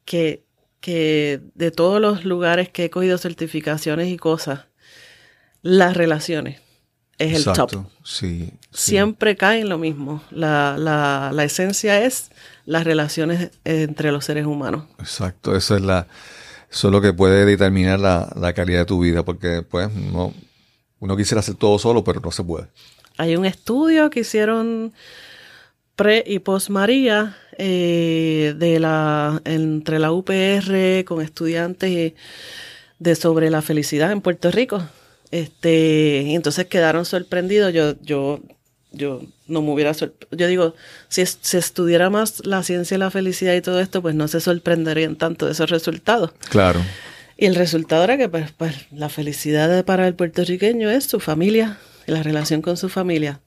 [0.05, 0.45] que,
[0.79, 4.61] que de todos los lugares que he cogido certificaciones y cosas,
[5.61, 6.61] las relaciones
[7.17, 7.85] es el top.
[8.03, 10.21] Sí, Siempre cae en lo mismo.
[10.31, 12.29] La, la, la esencia es
[12.65, 14.85] las relaciones entre los seres humanos.
[14.99, 16.07] Exacto, eso es la
[16.75, 20.33] eso es lo que puede determinar la, calidad de tu vida, porque pues no,
[20.99, 22.67] uno quisiera hacer todo solo, pero no se puede.
[23.15, 24.91] Hay un estudio que hicieron
[25.95, 32.13] pre y post María eh, de la entre la UPR con estudiantes
[32.99, 34.83] de sobre la felicidad en Puerto Rico.
[35.31, 37.73] Este, y entonces quedaron sorprendidos.
[37.73, 38.41] Yo, yo
[38.95, 40.75] yo no me hubiera yo digo
[41.09, 44.39] si se estudiara más la ciencia y la felicidad y todo esto pues no se
[44.39, 46.81] sorprenderían tanto de esos resultados claro
[47.37, 51.77] y el resultado era que pues, pues la felicidad para el puertorriqueño es su familia
[52.07, 53.41] la relación con su familia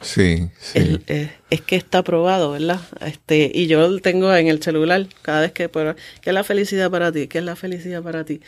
[0.00, 1.00] sí, sí.
[1.06, 5.40] Eh, es que está probado verdad este y yo lo tengo en el celular cada
[5.40, 8.40] vez que qué es la felicidad para ti qué es la felicidad para ti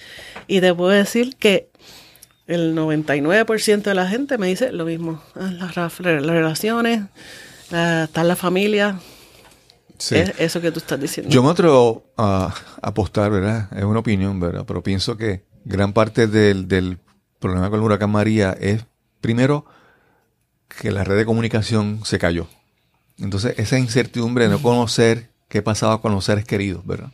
[0.46, 1.70] y te puedo decir que
[2.50, 5.22] el 99% de la gente me dice lo mismo.
[5.36, 7.02] Ah, las, relaciones,
[7.70, 8.98] está la familia.
[9.98, 10.16] Sí.
[10.38, 11.30] eso que tú estás diciendo.
[11.30, 13.68] Yo me atrevo a apostar, ¿verdad?
[13.76, 14.64] Es una opinión, ¿verdad?
[14.66, 16.98] Pero pienso que gran parte del, del
[17.38, 18.84] problema con el huracán María es,
[19.20, 19.66] primero,
[20.78, 22.46] que la red de comunicación se cayó.
[23.18, 27.10] Entonces, esa incertidumbre de no conocer qué pasaba con los seres queridos, ¿verdad?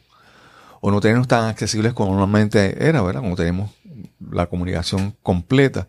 [0.81, 3.23] O no tenernos tan accesibles como normalmente era, ¿verdad?
[3.23, 3.71] Como tenemos
[4.31, 5.89] la comunicación completa.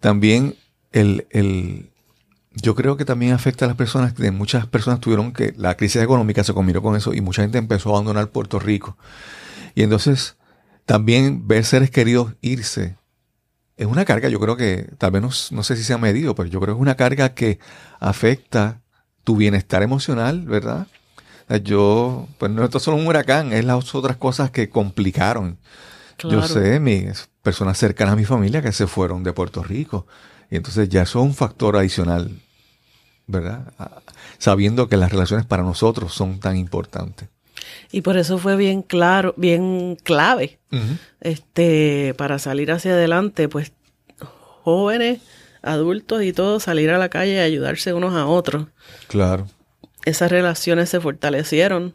[0.00, 0.56] También
[0.92, 1.90] el, el,
[2.54, 6.02] yo creo que también afecta a las personas, que muchas personas tuvieron que, la crisis
[6.02, 8.96] económica se combinó con eso y mucha gente empezó a abandonar Puerto Rico.
[9.74, 10.36] Y entonces
[10.84, 12.96] también ver seres queridos irse
[13.82, 15.22] es una carga, yo creo que tal vez
[15.52, 17.58] no, sé si se ha medido, pero yo creo que es una carga que
[18.00, 18.80] afecta
[19.24, 20.86] tu bienestar emocional, ¿verdad?
[21.62, 25.58] Yo, pues no es solo un huracán, es las otras cosas que complicaron.
[26.18, 30.06] Yo sé, mis personas cercanas a mi familia que se fueron de Puerto Rico.
[30.50, 32.40] Y entonces ya eso es un factor adicional,
[33.26, 33.72] ¿verdad?
[34.38, 37.28] Sabiendo que las relaciones para nosotros son tan importantes.
[37.90, 40.58] Y por eso fue bien claro, bien clave,
[41.20, 43.72] este, para salir hacia adelante, pues
[44.62, 45.20] jóvenes,
[45.62, 48.66] adultos y todos salir a la calle y ayudarse unos a otros.
[49.08, 49.46] Claro.
[50.04, 51.94] Esas relaciones se fortalecieron.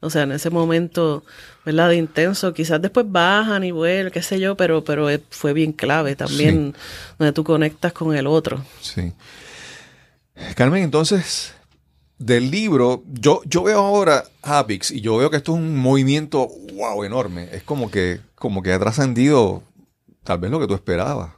[0.00, 1.24] O sea, en ese momento
[1.66, 1.88] ¿verdad?
[1.88, 2.54] De intenso.
[2.54, 6.74] Quizás después bajan y vuelven, qué sé yo, pero, pero fue bien clave también
[7.18, 8.64] donde tú conectas con el otro.
[8.80, 9.12] Sí.
[10.54, 11.54] Carmen, entonces,
[12.18, 16.48] del libro, yo, yo veo ahora Habix y yo veo que esto es un movimiento,
[16.74, 17.48] wow, enorme.
[17.52, 19.62] Es como que, como que ha trascendido
[20.24, 21.32] tal vez lo que tú esperabas.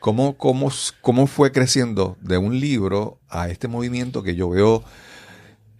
[0.00, 0.70] ¿Cómo, cómo,
[1.00, 4.84] ¿Cómo fue creciendo de un libro a este movimiento que yo veo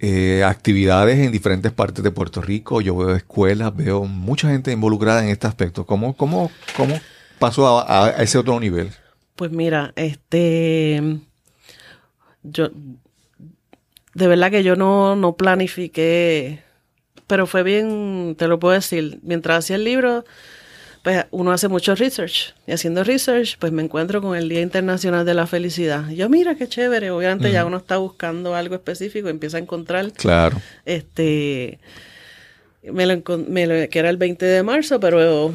[0.06, 5.22] eh, actividades en diferentes partes de Puerto Rico, yo veo escuelas, veo mucha gente involucrada
[5.22, 5.86] en este aspecto.
[5.86, 7.00] ¿Cómo, cómo, cómo
[7.38, 8.90] pasó a, ese otro nivel?
[9.36, 11.20] Pues mira, este,
[12.42, 12.70] yo,
[14.14, 16.62] de verdad que yo no, no planifiqué,
[17.26, 20.24] pero fue bien, te lo puedo decir, mientras hacía el libro,
[21.02, 22.54] pues uno hace mucho research.
[22.66, 26.08] Y haciendo research, pues me encuentro con el Día Internacional de la Felicidad.
[26.08, 27.10] yo, mira qué chévere.
[27.10, 30.12] Obviamente ya uno está buscando algo específico, empieza a encontrar.
[30.12, 30.60] Claro.
[30.86, 31.78] Este.
[32.82, 35.52] Me lo, que era el 20 de marzo, pero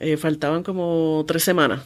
[0.00, 1.80] eh, faltaban como tres semanas.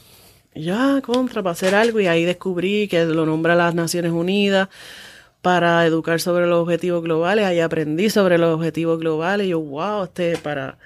[0.55, 2.01] Y yo, ah, contra, para hacer algo.
[2.01, 4.69] Y ahí descubrí que lo nombra las Naciones Unidas
[5.43, 7.45] para educar sobre los objetivos globales.
[7.45, 9.49] Ahí aprendí sobre los objetivos globales.
[9.49, 10.79] Yo, wow, este, para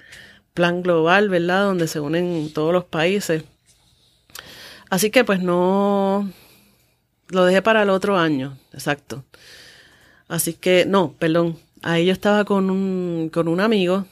[0.53, 1.65] plan global, ¿verdad?
[1.65, 3.43] Donde se unen todos los países.
[4.89, 6.29] Así que pues no,
[7.29, 9.23] lo dejé para el otro año, exacto.
[10.27, 14.05] Así que, no, perdón, ahí yo estaba con un, con un amigo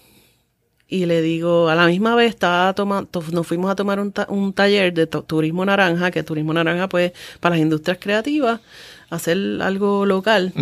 [0.88, 4.54] y le digo, a la misma vez estaba tomando, nos fuimos a tomar un, un
[4.54, 8.62] taller de turismo naranja, que turismo naranja pues para las industrias creativas,
[9.10, 10.54] hacer algo local.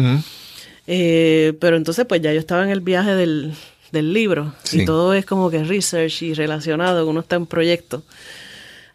[0.87, 3.53] Eh, pero entonces pues ya yo estaba en el viaje del,
[3.91, 4.53] del libro.
[4.71, 8.03] Y todo es como que research y relacionado, uno está en proyecto.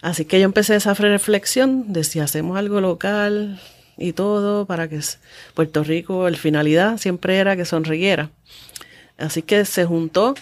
[0.00, 3.60] Así que yo empecé esa reflexión de si hacemos algo local
[3.96, 5.00] y todo para que
[5.54, 8.30] Puerto Rico, el finalidad siempre era que sonriera.
[9.16, 10.34] Así que se juntó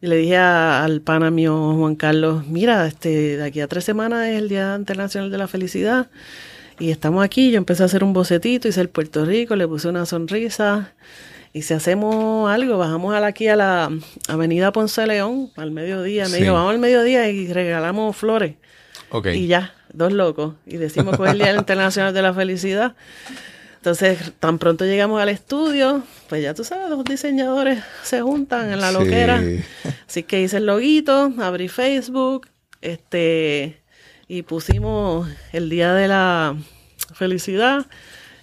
[0.00, 4.28] y le dije al pana mío Juan Carlos, mira, este, de aquí a tres semanas
[4.28, 6.08] es el Día Internacional de la Felicidad
[6.78, 7.50] y estamos aquí.
[7.50, 10.92] Yo empecé a hacer un bocetito, hice el Puerto Rico, le puse una sonrisa
[11.56, 13.90] y si hacemos algo, bajamos aquí a la
[14.28, 16.28] avenida Ponce León al mediodía.
[16.28, 18.56] Me dijo, vamos al mediodía y regalamos flores.
[19.32, 20.52] Y ya, dos locos.
[20.66, 22.94] Y decimos que es el Día Internacional de la Felicidad.
[23.76, 28.82] Entonces, tan pronto llegamos al estudio, pues ya tú sabes, los diseñadores se juntan en
[28.82, 29.42] la loquera.
[30.06, 32.48] Así que hice el loguito, abrí Facebook,
[32.82, 33.80] este,
[34.28, 36.56] y pusimos el Día de la
[37.14, 37.86] Felicidad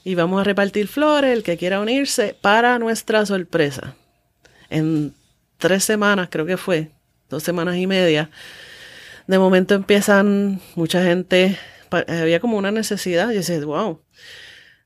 [0.04, 3.96] y vamos a repartir flores, el que quiera unirse, para nuestra sorpresa.
[4.70, 5.14] En
[5.58, 6.92] tres semanas, creo que fue,
[7.30, 8.30] dos semanas y media,
[9.28, 11.58] de momento empiezan mucha gente,
[11.90, 14.02] había como una necesidad, y dices, wow,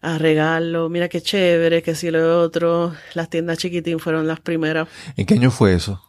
[0.01, 4.87] a regalo, mira qué chévere, que si lo otro, las tiendas chiquitín fueron las primeras.
[5.15, 6.03] ¿En qué año fue eso?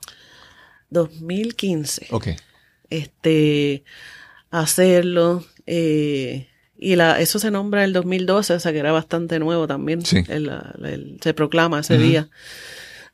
[0.90, 2.08] 2015.
[2.10, 2.28] Ok.
[2.90, 3.84] Este,
[4.50, 9.66] hacerlo, eh, y la, eso se nombra el 2012, o sea que era bastante nuevo
[9.66, 10.04] también.
[10.04, 10.24] Sí.
[11.20, 12.28] se proclama ese día.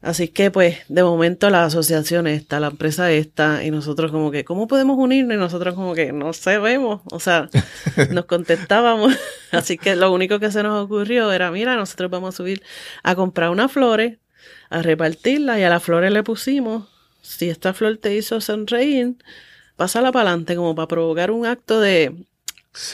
[0.05, 4.45] Así que pues de momento la asociación está, la empresa está, y nosotros como que,
[4.45, 5.35] ¿cómo podemos unirnos?
[5.35, 7.49] Y nosotros como que no sabemos, o sea,
[8.11, 9.15] nos contestábamos.
[9.51, 12.63] Así que lo único que se nos ocurrió era, mira, nosotros vamos a subir
[13.03, 14.19] a comprar unas flores,
[14.69, 16.87] a repartirlas y a las flores le pusimos,
[17.23, 19.15] si esta flor te hizo sonreír,
[19.77, 22.15] pásala para adelante como para provocar un acto de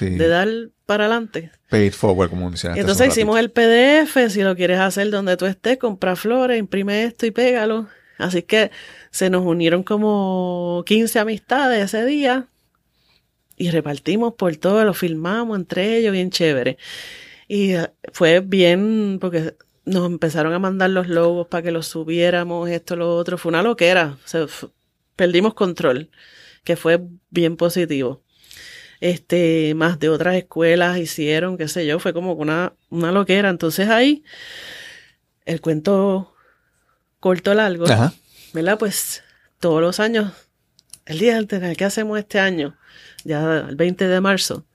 [0.00, 0.48] de dar
[0.84, 1.50] para adelante.
[1.70, 2.80] Paid forward, como mencionaste.
[2.80, 7.26] Entonces hicimos el PDF, si lo quieres hacer donde tú estés, compra flores, imprime esto
[7.26, 7.88] y pégalo.
[8.18, 8.70] Así que
[9.10, 12.48] se nos unieron como 15 amistades ese día
[13.56, 16.76] y repartimos por todo, lo filmamos entre ellos, bien chévere.
[17.48, 19.54] Y eh, fue bien, porque
[19.84, 23.38] nos empezaron a mandar los logos para que los subiéramos, esto, lo otro.
[23.38, 24.16] Fue una loquera.
[25.16, 26.10] perdimos control,
[26.64, 27.00] que fue
[27.30, 28.22] bien positivo
[29.00, 33.48] este, más de otras escuelas hicieron, qué sé yo, fue como una, una loquera.
[33.48, 34.22] Entonces ahí,
[35.46, 36.34] el cuento
[37.18, 37.86] corto largo,
[38.52, 38.78] ¿verdad?
[38.78, 39.22] Pues
[39.58, 40.32] todos los años,
[41.06, 42.76] el día antes, ¿qué hacemos este año?
[43.24, 44.66] Ya el 20 de marzo.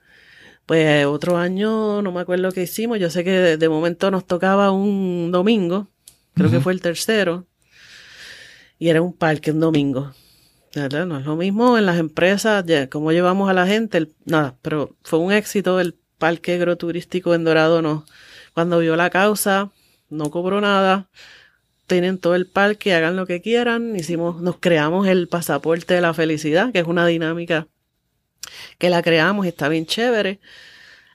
[0.65, 4.71] Pues otro año, no me acuerdo qué hicimos, yo sé que de, momento nos tocaba
[4.71, 5.89] un domingo,
[6.33, 7.45] creo que fue el tercero,
[8.79, 10.11] y era un parque un domingo.
[10.75, 14.95] No es lo mismo en las empresas, ya, cómo llevamos a la gente, nada, pero
[15.03, 18.05] fue un éxito el parque agroturístico en Dorado, no.
[18.53, 19.71] Cuando vio la causa,
[20.09, 21.09] no cobró nada,
[21.87, 26.13] tienen todo el parque, hagan lo que quieran, hicimos, nos creamos el pasaporte de la
[26.13, 27.67] felicidad, que es una dinámica
[28.77, 30.39] que la creamos y está bien chévere.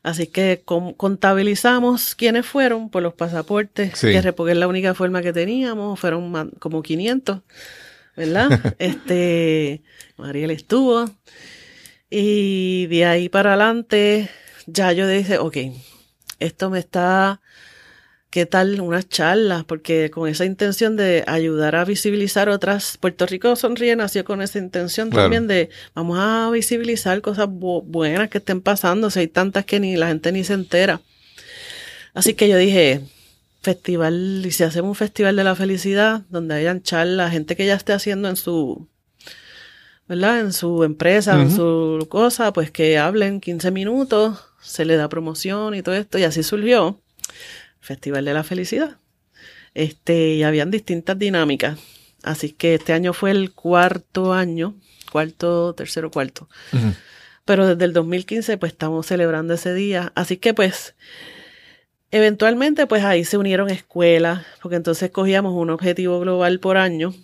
[0.02, 5.34] Así que contabilizamos quiénes fueron por los pasaportes, que porque es la única forma que
[5.34, 7.40] teníamos, fueron como 500.
[8.16, 8.74] ¿Verdad?
[8.78, 9.82] este,
[10.16, 11.10] Mariel estuvo.
[12.10, 14.28] Y de ahí para adelante,
[14.66, 15.56] ya yo dije, ok,
[16.40, 17.40] esto me está,
[18.30, 19.64] ¿qué tal unas charlas?
[19.64, 24.58] Porque con esa intención de ayudar a visibilizar otras, Puerto Rico Sonríe nació con esa
[24.58, 29.78] intención también de, vamos a visibilizar cosas buenas que estén pasando, si hay tantas que
[29.78, 31.00] ni la gente ni se entera.
[32.12, 33.02] Así que yo dije,
[33.60, 37.74] festival, y si hacemos un festival de la felicidad, donde hayan charlas, gente que ya
[37.74, 38.88] esté haciendo en su,
[40.08, 40.40] ¿verdad?
[40.40, 45.74] En su empresa, en su cosa, pues que hablen 15 minutos, se le da promoción
[45.74, 47.00] y todo esto, y así surgió
[47.80, 48.98] Festival de la Felicidad.
[49.74, 51.78] Este, y habían distintas dinámicas.
[52.22, 54.74] Así que este año fue el cuarto año,
[55.10, 56.48] cuarto, tercero, cuarto.
[57.44, 60.12] Pero desde el 2015 pues estamos celebrando ese día.
[60.14, 60.94] Así que pues
[62.10, 67.14] Eventualmente, pues ahí se unieron escuelas, porque entonces cogíamos un objetivo global por año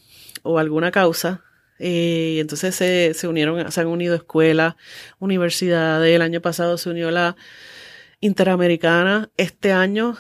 [0.43, 1.43] o alguna causa.
[1.79, 4.77] Eh, y entonces se, se unieron, se han unido escuelas,
[5.19, 6.15] universidades.
[6.15, 7.37] El año pasado se unió la
[8.21, 9.31] Interamericana.
[9.37, 10.17] Este año,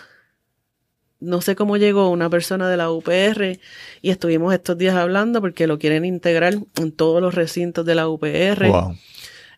[1.20, 3.58] no sé cómo llegó una persona de la UPR
[4.02, 8.08] y estuvimos estos días hablando porque lo quieren integrar en todos los recintos de la
[8.08, 8.68] UPR.
[8.68, 8.96] Wow.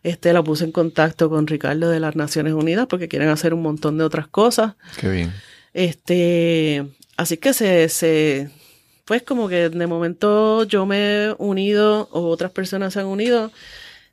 [0.03, 3.61] Este, la puse en contacto con Ricardo de las Naciones Unidas porque quieren hacer un
[3.61, 4.75] montón de otras cosas.
[4.99, 5.33] Qué bien.
[5.73, 6.85] Este,
[7.17, 8.49] así que se, se,
[9.05, 13.51] pues como que de momento yo me he unido o otras personas se han unido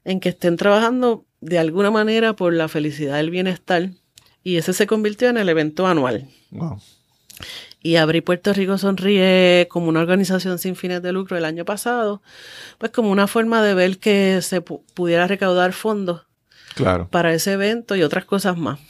[0.04, 3.90] en que estén trabajando de alguna manera por la felicidad del bienestar
[4.42, 6.28] y ese se convirtió en el evento anual.
[6.50, 6.80] Wow.
[7.86, 12.20] Y Abrí Puerto Rico Sonríe como una organización sin fines de lucro el año pasado,
[12.78, 16.26] pues como una forma de ver que se pudiera recaudar fondos
[16.74, 17.08] claro.
[17.08, 18.80] para ese evento y otras cosas más.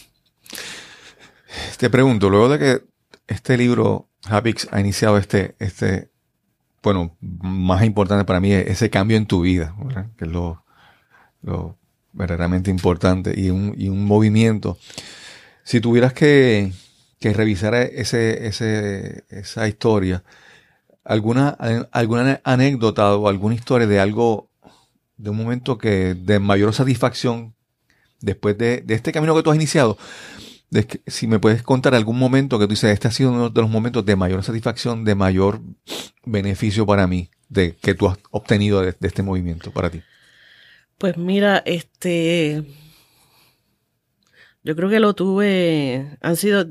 [1.76, 2.84] Te pregunto, luego de que
[3.26, 6.08] este libro, Habix, ha iniciado este, este,
[6.82, 9.76] bueno, más importante para mí es ese cambio en tu vida,
[10.16, 10.64] que es lo,
[11.42, 11.76] lo
[12.14, 14.78] verdaderamente importante y un, y un movimiento.
[15.64, 16.72] Si tuvieras que,
[17.26, 20.22] que revisar ese, ese, esa historia,
[21.02, 21.48] ¿alguna,
[21.90, 24.48] alguna anécdota o alguna historia de algo,
[25.16, 27.54] de un momento que de mayor satisfacción
[28.20, 29.98] después de, de este camino que tú has iniciado?
[31.06, 33.70] si me puedes contar algún momento que tú dices, este ha sido uno de los
[33.70, 35.60] momentos de mayor satisfacción, de mayor
[36.24, 40.02] beneficio para mí, de que tú has obtenido de, este movimiento para ti.
[40.98, 42.64] Pues mira, este,
[44.64, 46.66] yo creo que lo tuve, han sido,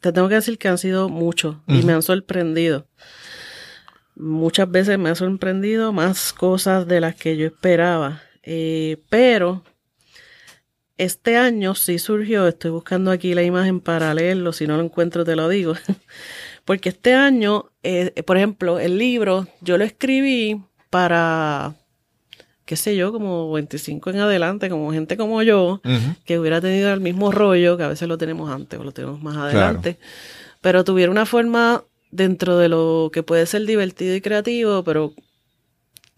[0.00, 2.86] te tengo que decir que han sido muchos y me han sorprendido.
[4.14, 9.62] Muchas veces me han sorprendido más cosas de las que yo esperaba, eh, pero
[10.96, 15.24] este año sí surgió, estoy buscando aquí la imagen para leerlo, si no lo encuentro
[15.24, 15.74] te lo digo,
[16.64, 21.76] porque este año, eh, por ejemplo, el libro yo lo escribí para,
[22.68, 25.80] qué sé yo, como 25 en adelante, como gente como yo,
[26.26, 29.22] que hubiera tenido el mismo rollo, que a veces lo tenemos antes o lo tenemos
[29.22, 29.98] más adelante,
[30.60, 35.14] pero tuviera una forma dentro de lo que puede ser divertido y creativo, pero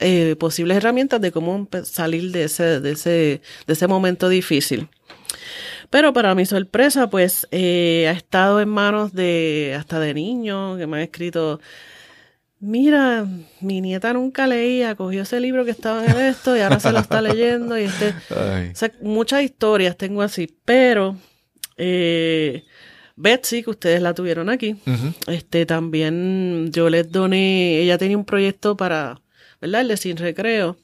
[0.01, 4.89] eh, posibles herramientas de cómo salir de ese, de ese, de ese momento difícil.
[5.89, 10.89] Pero para mi sorpresa, pues eh, ha estado en manos de hasta de niños que
[10.89, 11.61] me han escrito,
[12.61, 13.27] mira,
[13.61, 16.99] mi nieta nunca leía, cogió ese libro que estaba en esto y ahora se lo
[17.01, 18.15] está leyendo y este,
[19.03, 21.17] muchas historias tengo así, pero
[21.77, 22.65] eh,
[23.17, 24.77] Betsy, que ustedes la tuvieron aquí,
[25.27, 29.21] este también yo les doné, ella tenía un proyecto para
[29.61, 29.83] ¿verdad?
[29.83, 30.77] El de Sin Recreo.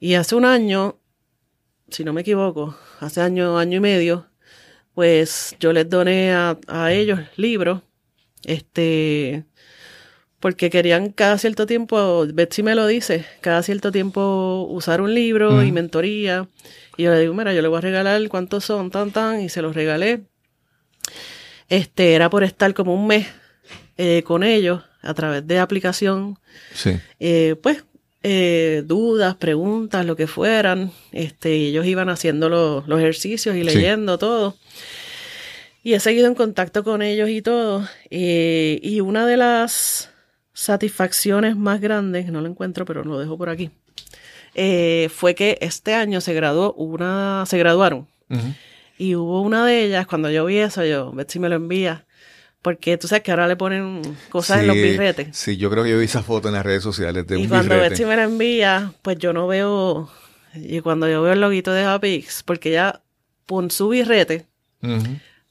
[0.00, 0.98] Y hace un año,
[1.88, 4.26] si no me equivoco, hace año, año y medio,
[4.94, 6.58] pues yo les doné a,
[6.92, 7.82] ellos libros,
[8.44, 9.44] este,
[10.44, 15.62] porque querían cada cierto tiempo, Betsy me lo dice, cada cierto tiempo usar un libro
[15.62, 16.50] y mentoría.
[16.98, 19.48] Y yo le digo, mira, yo le voy a regalar cuántos son, tan, tan, y
[19.48, 20.24] se los regalé.
[21.70, 23.26] Este, era por estar como un mes
[23.96, 26.38] eh, con ellos a través de aplicación.
[26.74, 27.00] Sí.
[27.20, 27.86] Eh, pues
[28.22, 30.92] eh, dudas, preguntas, lo que fueran.
[31.12, 34.58] Este, y ellos iban haciendo los, ejercicios y leyendo todo.
[35.82, 37.88] Y he seguido en contacto con ellos y todo.
[38.10, 40.10] y una de las
[40.54, 43.70] satisfacciones más grandes, no lo encuentro, pero lo dejo por aquí,
[45.10, 48.08] fue que este año se graduó una, se graduaron.
[48.96, 52.06] Y hubo una de ellas, cuando yo vi eso, yo, Betsy me lo envía,
[52.62, 54.00] porque tú sabes que ahora le ponen
[54.30, 55.36] cosas en los birretes.
[55.36, 57.48] Sí, yo creo que yo vi esa foto en las redes sociales de y un
[57.48, 60.08] cuando Betsy me la envía, pues yo no veo.
[60.54, 63.02] Y cuando yo veo el loguito de Hapix, porque ya
[63.46, 64.46] pone su birrete,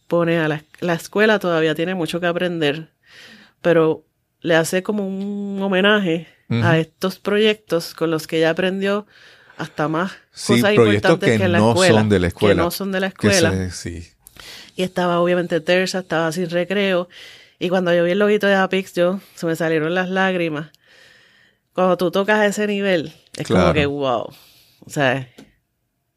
[0.08, 2.90] pone a la, escuela todavía tiene mucho que aprender,
[3.62, 4.06] pero
[4.44, 9.08] le hace como un homenaje a estos proyectos con los que ella aprendió
[9.58, 12.54] hasta más cosas importantes que, en la no Son de la escuela.
[12.54, 13.72] Que no son de la escuela.
[13.72, 14.14] sí
[14.76, 17.08] y estaba obviamente tersa, estaba sin recreo.
[17.60, 20.72] Y cuando yo vi el loguito de Apix, yo se me salieron las lágrimas.
[21.74, 24.28] Cuando tú tocas ese nivel, es como que wow.
[24.80, 25.30] O sea,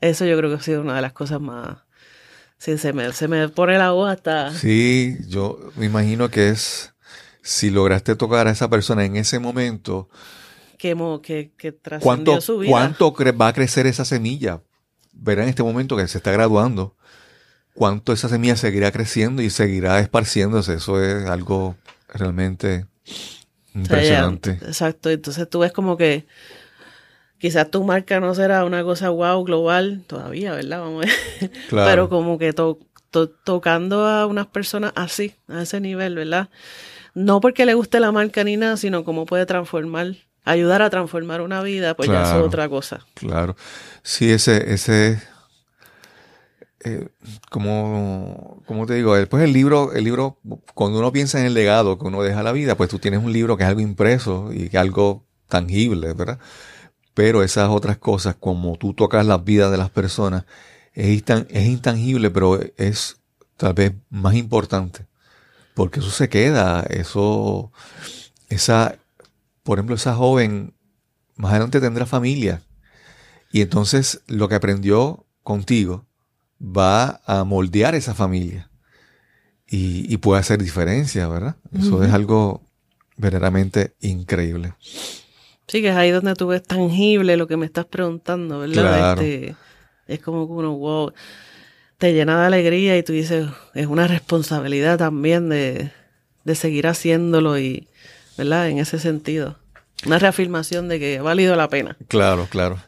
[0.01, 1.79] eso yo creo que ha sido una de las cosas más.
[2.59, 4.53] Sí, se me, se me pone la voz hasta.
[4.53, 6.95] Sí, yo me imagino que es.
[7.47, 10.09] Si lograste tocar a esa persona en ese momento.
[10.79, 12.71] Que, que, que trascendió su vida.
[12.71, 14.63] ¿Cuánto va a crecer esa semilla?
[15.13, 16.97] Verá en este momento que se está graduando
[17.77, 20.75] cuánto esa semilla seguirá creciendo y seguirá esparciéndose.
[20.75, 21.77] Eso es algo
[22.09, 22.87] realmente
[23.75, 24.53] impresionante.
[24.63, 25.11] exacto.
[25.11, 26.27] Entonces tú ves como que
[27.39, 30.81] quizás tu marca no será una cosa wow global todavía, ¿verdad?
[30.81, 31.09] Vamos a
[31.41, 31.51] ver.
[31.71, 32.53] Pero como que
[33.45, 36.49] tocando a unas personas así, a ese nivel, ¿verdad?
[37.17, 41.41] No porque le guste la marca ni nada, sino cómo puede transformar, ayudar a transformar
[41.41, 43.07] una vida, pues ya es otra cosa.
[43.15, 43.57] Claro.
[44.03, 45.19] Sí, ese, ese
[46.85, 47.09] eh,
[47.51, 50.39] como, como te digo, después el libro, el libro,
[50.75, 53.25] cuando uno piensa en el legado que uno deja a la vida, pues tú tienes
[53.25, 56.39] un libro que es algo impreso y que es algo tangible, ¿verdad?
[57.15, 60.45] Pero esas otras cosas, como tú tocas las vidas de las personas,
[60.93, 63.17] es, es intangible, pero es
[63.57, 65.07] tal vez más importante.
[65.77, 67.71] Porque eso se queda, eso,
[68.49, 68.97] esa,
[69.63, 70.73] por ejemplo, esa joven
[71.35, 72.63] más adelante tendrá familia.
[73.53, 76.07] Y entonces lo que aprendió contigo,
[76.59, 78.71] va a moldear esa familia.
[79.69, 81.57] y, puede hacer diferencia, ¿verdad?
[81.73, 82.63] Eso es algo
[83.19, 84.75] verdaderamente increíble.
[85.69, 89.21] Sí, que es ahí donde tú ves tangible lo que me estás preguntando, ¿verdad?
[89.21, 89.57] Este,
[90.07, 91.13] es como que uno, wow,
[91.99, 95.91] te llena de alegría y tú dices, es una responsabilidad también de,
[96.45, 97.89] de seguir haciéndolo y,
[98.37, 98.69] ¿verdad?
[98.69, 99.57] En ese sentido.
[100.05, 101.97] Una reafirmación de que ha valido la pena.
[102.09, 102.79] Claro, claro.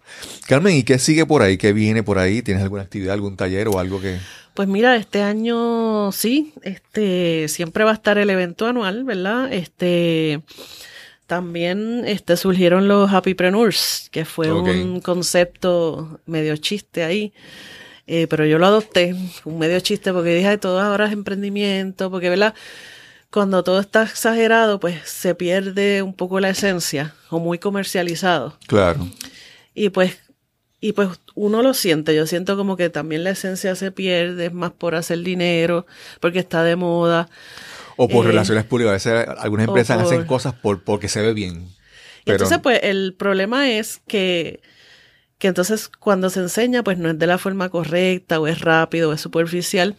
[0.47, 1.57] Carmen, ¿y qué sigue por ahí?
[1.57, 2.43] ¿Qué viene por ahí?
[2.43, 4.19] ¿Tienes alguna actividad, algún taller o algo que...?
[4.53, 9.53] Pues mira, este año sí, este, siempre va a estar el evento anual, ¿verdad?
[9.53, 10.41] Este,
[11.27, 17.33] también este, surgieron los Happypreneurs, que fue un concepto medio chiste ahí.
[18.11, 22.11] Eh, pero yo lo adopté, un medio chiste, porque dije, de todo ahora es emprendimiento,
[22.11, 22.55] porque, ¿verdad?
[23.31, 28.57] cuando todo está exagerado, pues se pierde un poco la esencia o muy comercializado.
[28.67, 29.07] Claro.
[29.75, 30.19] Y pues,
[30.81, 34.53] y pues uno lo siente, yo siento como que también la esencia se pierde, es
[34.53, 35.87] más por hacer dinero,
[36.21, 37.29] porque está de moda.
[37.97, 41.35] O por eh, relaciones públicas, a veces algunas empresas hacen cosas por, porque se ve
[41.35, 41.69] bien.
[42.25, 44.61] Entonces, pues el problema es que
[45.39, 49.11] que entonces cuando se enseña pues no es de la forma correcta o es rápido
[49.11, 49.95] o es superficial.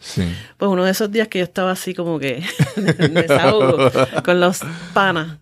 [0.58, 2.44] Pues uno de esos días que yo estaba así como que
[2.76, 3.90] me desahogo
[4.24, 4.60] con los
[4.92, 5.38] panas.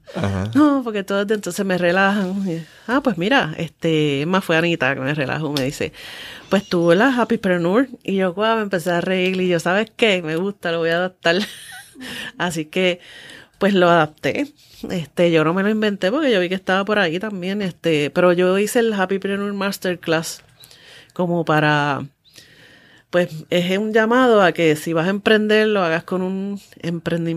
[0.55, 2.65] No, porque todos entonces me relajan.
[2.87, 5.93] ah, pues mira, este, más fue Anita que me relajó, me dice,
[6.49, 10.23] pues tú la Happypreneur y yo guau, me empecé a reír y yo, ¿sabes qué?
[10.23, 11.37] Me gusta, lo voy a adaptar.
[12.39, 13.01] así que
[13.59, 14.53] pues lo adapté.
[14.91, 18.11] Este, yo no me lo inventé porque yo vi que estaba por ahí también, este,
[18.11, 20.43] pero yo hice el Happy Preneur Masterclass
[21.13, 22.05] como para
[23.11, 26.61] pues es un llamado a que si vas a emprender lo hagas con un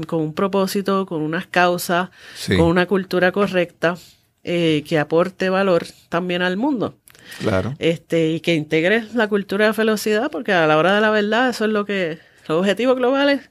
[0.06, 2.10] con un propósito, con unas causas,
[2.48, 3.96] con una cultura correcta
[4.44, 6.98] eh, que aporte valor también al mundo.
[7.40, 7.76] Claro.
[7.80, 11.50] Este, y que integres la cultura de felicidad, porque a la hora de la verdad,
[11.50, 13.50] eso es lo que, los objetivos globales,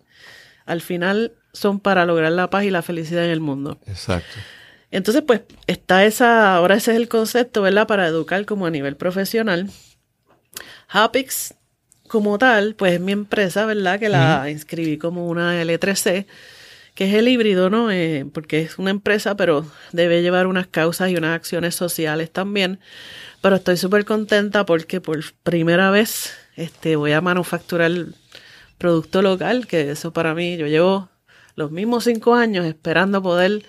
[0.66, 3.78] al final son para lograr la paz y la felicidad en el mundo.
[3.86, 4.38] Exacto.
[4.90, 7.86] Entonces, pues está esa, ahora ese es el concepto, ¿verdad?
[7.86, 9.70] Para educar como a nivel profesional.
[10.88, 11.54] Hapix,
[12.08, 14.00] como tal, pues es mi empresa, ¿verdad?
[14.00, 16.26] Que la inscribí como una L3C,
[16.94, 17.92] que es el híbrido, ¿no?
[17.92, 22.80] Eh, porque es una empresa, pero debe llevar unas causas y unas acciones sociales también.
[23.40, 27.92] Pero estoy súper contenta porque por primera vez este, voy a manufacturar
[28.76, 31.08] producto local, que eso para mí, yo llevo
[31.56, 33.62] los mismos cinco años esperando poder,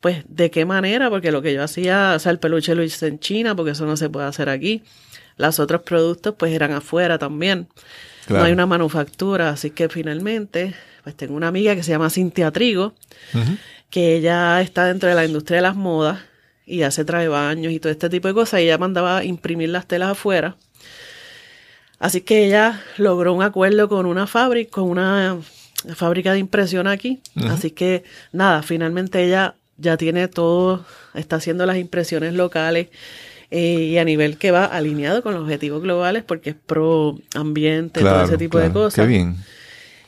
[0.00, 3.06] pues, de qué manera, porque lo que yo hacía, o sea, el peluche lo hice
[3.06, 4.82] en China, porque eso no se puede hacer aquí.
[5.36, 7.68] Los otros productos, pues, eran afuera también.
[8.28, 12.50] No hay una manufactura, así que finalmente, pues, tengo una amiga que se llama Cintia
[12.50, 12.94] Trigo,
[13.90, 16.20] que ella está dentro de la industria de las modas
[16.66, 19.68] y hace trae baños y todo este tipo de cosas, y ella mandaba a imprimir
[19.68, 20.56] las telas afuera.
[21.98, 25.38] Así que ella logró un acuerdo con una fábrica, con una
[25.94, 27.20] fábrica de impresión aquí.
[27.48, 32.88] Así que nada, finalmente ella ya tiene todo, está haciendo las impresiones locales
[33.50, 38.00] eh, y a nivel que va alineado con los objetivos globales porque es pro ambiente,
[38.00, 39.04] todo ese tipo de cosas.
[39.04, 39.36] Qué bien.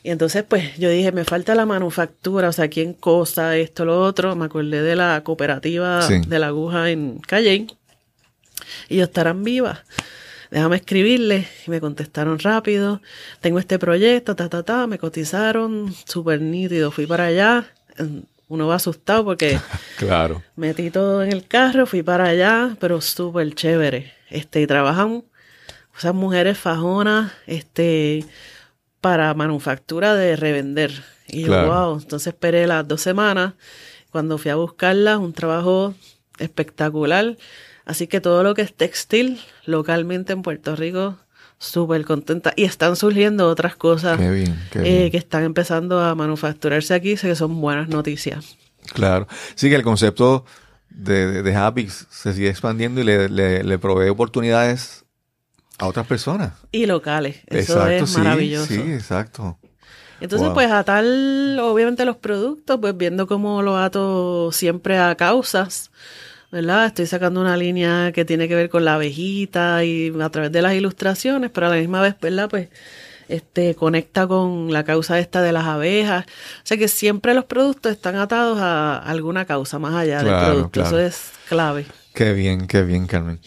[0.03, 4.01] Y entonces, pues yo dije, me falta la manufactura, o sea, quién cosa, esto, lo
[4.01, 4.35] otro.
[4.37, 7.67] Me acordé de la cooperativa de la aguja en Calle
[8.87, 9.79] y ellos estarán vivas
[10.51, 11.47] déjame escribirle.
[11.65, 13.01] Y me contestaron rápido.
[13.41, 14.87] Tengo este proyecto, ta, ta, ta.
[14.87, 16.91] Me cotizaron, súper nítido.
[16.91, 17.65] Fui para allá.
[18.47, 19.59] Uno va asustado porque
[19.97, 20.41] claro.
[20.55, 24.13] metí todo en el carro, fui para allá, pero súper chévere.
[24.29, 25.23] Este, y trabajan
[25.97, 28.23] esas mujeres fajonas, este,
[29.01, 30.91] para manufactura de revender.
[31.27, 33.53] Y yo, wow, entonces esperé las dos semanas.
[34.11, 35.93] Cuando fui a buscarlas, un trabajo
[36.39, 37.37] espectacular.
[37.87, 41.17] Así que todo lo que es textil localmente en Puerto Rico,
[41.57, 42.51] súper contenta.
[42.57, 47.61] Y están surgiendo otras cosas eh, que están empezando a manufacturarse aquí, sé que son
[47.61, 48.57] buenas noticias.
[48.93, 49.27] Claro.
[49.55, 50.43] Sí que el concepto
[50.89, 55.05] de, de, Hapix se sigue expandiendo y le, provee oportunidades
[55.77, 56.53] a otras personas.
[56.73, 57.37] Y locales.
[57.47, 58.67] Eso es maravilloso.
[58.67, 59.57] Sí, exacto.
[60.19, 65.89] Entonces, pues a tal, obviamente los productos, pues viendo cómo lo ato siempre a causas
[66.51, 66.87] ¿verdad?
[66.87, 70.61] Estoy sacando una línea que tiene que ver con la abejita y a través de
[70.61, 72.49] las ilustraciones, pero a la misma vez, ¿verdad?
[72.49, 72.69] Pues
[73.27, 76.25] este conecta con la causa esta de las abejas.
[76.25, 80.81] O sea que siempre los productos están atados a alguna causa más allá del producto.
[80.83, 81.85] Eso es clave.
[82.13, 83.39] Qué bien, qué bien, Carmen.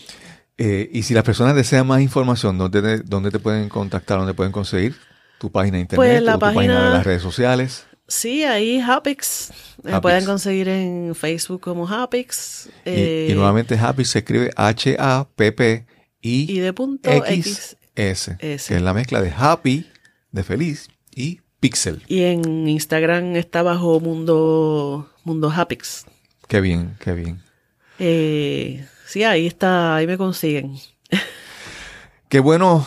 [0.59, 4.19] Eh, y si las personas desean más información, ¿dónde, ¿dónde te pueden contactar?
[4.19, 4.95] ¿Dónde pueden conseguir?
[5.39, 5.97] ¿Tu página de internet?
[5.97, 7.87] Pues la página, página de las redes sociales?
[8.11, 9.53] Sí, ahí Hapix.
[9.85, 12.67] Me pueden conseguir en Facebook como Hapix.
[12.85, 15.87] y, eh, nuevamente Hapix se escribe H-A-P-P-I
[16.53, 19.87] y de punto X, S, que es la mexla de happy,
[20.33, 22.03] de feliz, y Pixel.
[22.09, 26.05] Y en Instagram está bajo Mundo, Mundo Hapix.
[26.49, 27.41] Qué bien, qué bien.
[28.01, 30.77] Eh, sí, ahí está, ahí me consiguen.
[32.29, 32.87] Qué bueno,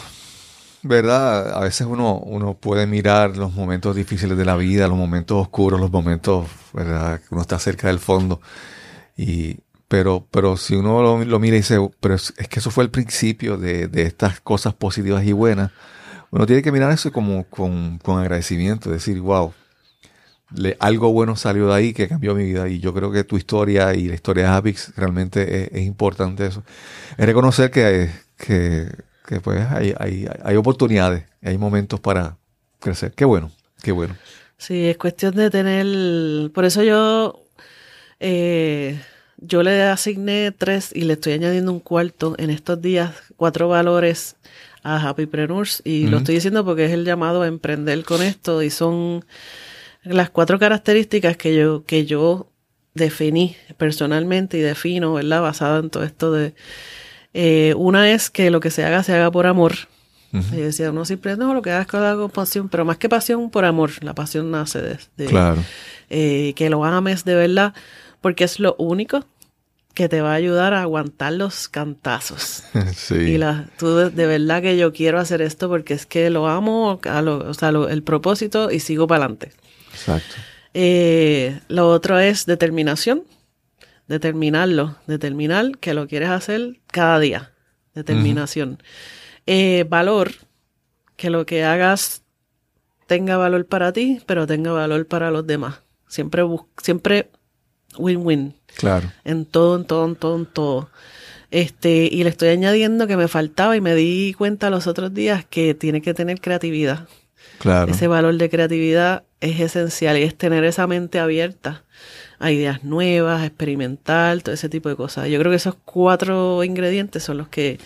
[0.83, 1.53] ¿verdad?
[1.53, 5.79] A veces uno, uno puede mirar los momentos difíciles de la vida, los momentos oscuros,
[5.79, 7.19] los momentos, ¿verdad?
[7.19, 8.41] Que uno está cerca del fondo.
[9.17, 12.89] Y, pero, pero si uno lo, mira y dice, pero es, que eso fue el
[12.89, 15.71] principio de, de, estas cosas positivas y buenas,
[16.31, 19.53] uno tiene que mirar eso como con, con agradecimiento, decir, wow,
[20.79, 22.67] algo bueno salió de ahí que cambió mi vida.
[22.69, 26.63] Y yo creo que tu historia y la historia de Avix realmente es, importante eso.
[27.17, 28.89] Es reconocer que, que,
[29.25, 32.37] que pues hay, hay, hay oportunidades, hay momentos para
[32.79, 33.13] crecer.
[33.13, 33.51] Qué bueno,
[33.81, 34.15] qué bueno.
[34.57, 36.51] Sí, es cuestión de tener.
[36.51, 37.39] Por eso yo.
[38.19, 38.99] Eh,
[39.45, 44.37] yo le asigné tres y le estoy añadiendo un cuarto en estos días, cuatro valores
[44.83, 45.81] a Happypreneurs.
[45.83, 49.25] Y lo estoy diciendo porque es el llamado a emprender con esto y son
[50.03, 52.47] las cuatro características que yo, que yo
[52.93, 55.41] definí personalmente y defino, ¿verdad?
[55.41, 56.53] Basada en todo esto de...
[57.33, 59.73] Eh, una es que lo que se haga, se haga por amor.
[60.51, 63.07] Y decía, uno siempre, no, lo que hagas, que haga con pasión, pero más que
[63.07, 63.91] pasión, por amor.
[64.01, 65.25] La pasión nace de...
[65.27, 65.63] claro.
[66.09, 67.75] Eh, que lo ames de verdad,
[68.19, 69.25] porque es lo único
[69.93, 72.63] que te va a ayudar a aguantar los cantazos.
[72.95, 73.15] Sí.
[73.15, 76.99] Y la, tú de, verdad que yo quiero hacer esto porque es que lo amo,
[77.03, 79.51] a lo, o sea, el propósito y sigo para adelante.
[79.93, 80.35] Exacto.
[80.73, 83.23] Eh, lo otro es determinación,
[84.07, 87.51] determinarlo, determinar que lo quieres hacer cada día,
[87.93, 88.81] determinación.
[89.45, 90.31] Eh, valor,
[91.15, 92.23] que lo que hagas
[93.07, 95.81] tenga valor para ti, pero tenga valor para los demás.
[96.07, 96.43] Siempre,
[96.81, 97.29] siempre
[97.97, 98.55] win-win.
[98.75, 99.11] Claro.
[99.23, 100.89] En todo, en todo, en todo, en todo.
[101.51, 105.45] Este, y le estoy añadiendo que me faltaba y me di cuenta los otros días
[105.45, 107.07] que tiene que tener creatividad.
[107.59, 107.91] Claro.
[107.91, 111.82] Ese valor de creatividad es esencial y es tener esa mente abierta
[112.43, 115.29] a ideas nuevas, experimentar, todo ese tipo de cosas.
[115.29, 117.79] Yo creo que esos cuatro ingredientes son los que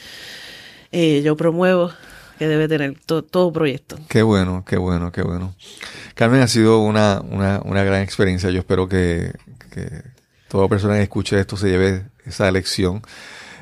[0.91, 1.91] eh, yo promuevo
[2.39, 3.97] que debe tener todo proyecto.
[4.09, 5.55] Qué bueno, qué bueno, qué bueno.
[6.15, 8.49] Carmen, ha sido una, una, gran experiencia.
[8.51, 9.31] Yo espero que,
[10.47, 13.01] toda persona que escuche esto se lleve esa lección.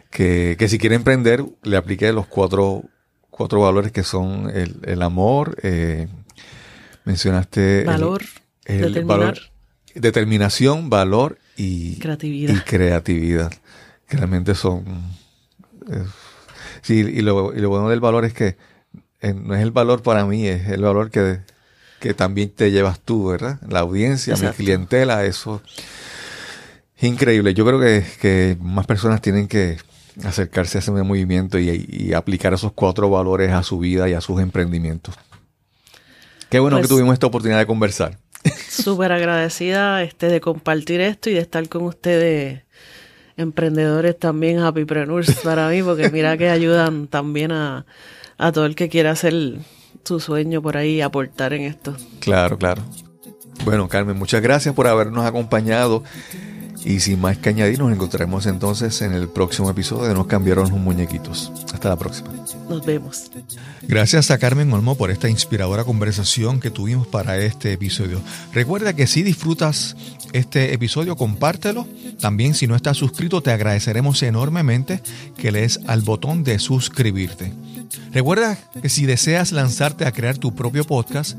[0.10, 2.84] Que, que si quiere emprender, le aplique los cuatro,
[3.30, 6.08] cuatro valores que son el, el amor, eh,
[7.06, 8.24] Mencionaste valor,
[8.66, 9.40] determinar.
[9.96, 12.54] Determinación, valor y creatividad.
[12.54, 13.54] Y creatividad.
[14.08, 14.86] Que realmente son.
[16.82, 18.58] sí, y lo, y lo, bueno del valor es que
[19.22, 21.40] eh, no es el valor para mí, es el valor que,
[22.00, 23.60] que también te llevas tú, ¿verdad?
[23.68, 25.62] La audiencia, mi clientela, eso.
[26.98, 27.54] Es increíble.
[27.54, 29.78] Yo creo que, que más personas tienen que
[30.24, 34.22] acercarse a ese movimiento y, y, aplicar esos cuatro valores a su vida y a
[34.22, 35.16] sus emprendimientos.
[36.50, 38.18] Qué bueno que pues tuvimos esta oportunidad de conversar.
[38.70, 42.64] Súper agradecida este, de compartir esto y de estar con ustedes,
[43.38, 47.86] emprendedores también, happypreneurs para mí, porque mira que ayudan también a,
[48.38, 49.34] a todo el que quiera hacer
[50.04, 51.96] su sueño por ahí, aportar en esto.
[52.20, 52.84] Claro, claro.
[53.64, 56.04] Bueno, Carmen, muchas gracias por habernos acompañado
[56.86, 60.70] y sin más que añadir, nos encontraremos entonces en el próximo episodio de Nos cambiaron
[60.70, 61.52] los muñequitos.
[61.74, 62.30] Hasta la próxima.
[62.70, 63.32] Nos vemos.
[63.82, 68.22] Gracias a Carmen Olmo por esta inspiradora conversación que tuvimos para este episodio.
[68.54, 69.96] Recuerda que si disfrutas
[70.32, 71.88] este episodio, compártelo.
[72.20, 75.02] También si no estás suscrito, te agradeceremos enormemente
[75.38, 77.52] que lees al botón de suscribirte.
[78.12, 81.36] Recuerda que si deseas lanzarte a crear tu propio podcast,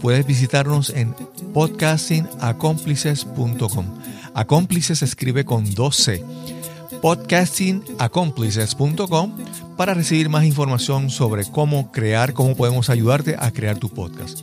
[0.00, 1.14] puedes visitarnos en
[1.54, 3.86] podcastingacomplices.com.
[4.34, 6.24] Acómplices escribe con 2C.
[7.02, 9.32] Podcastingacomplices.com
[9.76, 14.40] para recibir más información sobre cómo crear, cómo podemos ayudarte a crear tu podcast.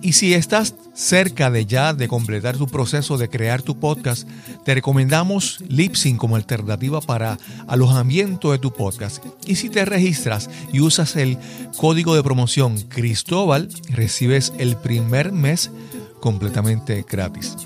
[0.00, 4.28] Y si estás cerca de ya de completar tu proceso de crear tu podcast,
[4.64, 7.36] te recomendamos Lipsync como alternativa para
[7.66, 9.24] alojamiento de tu podcast.
[9.44, 11.36] Y si te registras y usas el
[11.76, 15.72] código de promoción Cristóbal, recibes el primer mes
[16.20, 17.56] completamente gratis.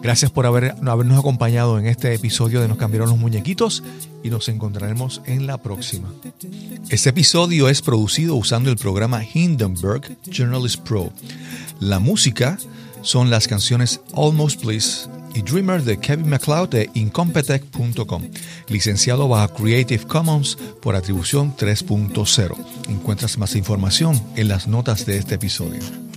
[0.00, 3.82] Gracias por habernos acompañado en este episodio de Nos cambiaron los muñequitos
[4.22, 6.12] y nos encontraremos en la próxima.
[6.88, 11.12] Este episodio es producido usando el programa Hindenburg Journalist Pro.
[11.80, 12.58] La música
[13.02, 18.22] son las canciones Almost Please y Dreamer de Kevin MacLeod de Incompetech.com,
[18.68, 22.56] licenciado bajo Creative Commons por atribución 3.0.
[22.88, 26.07] Encuentras más información en las notas de este episodio.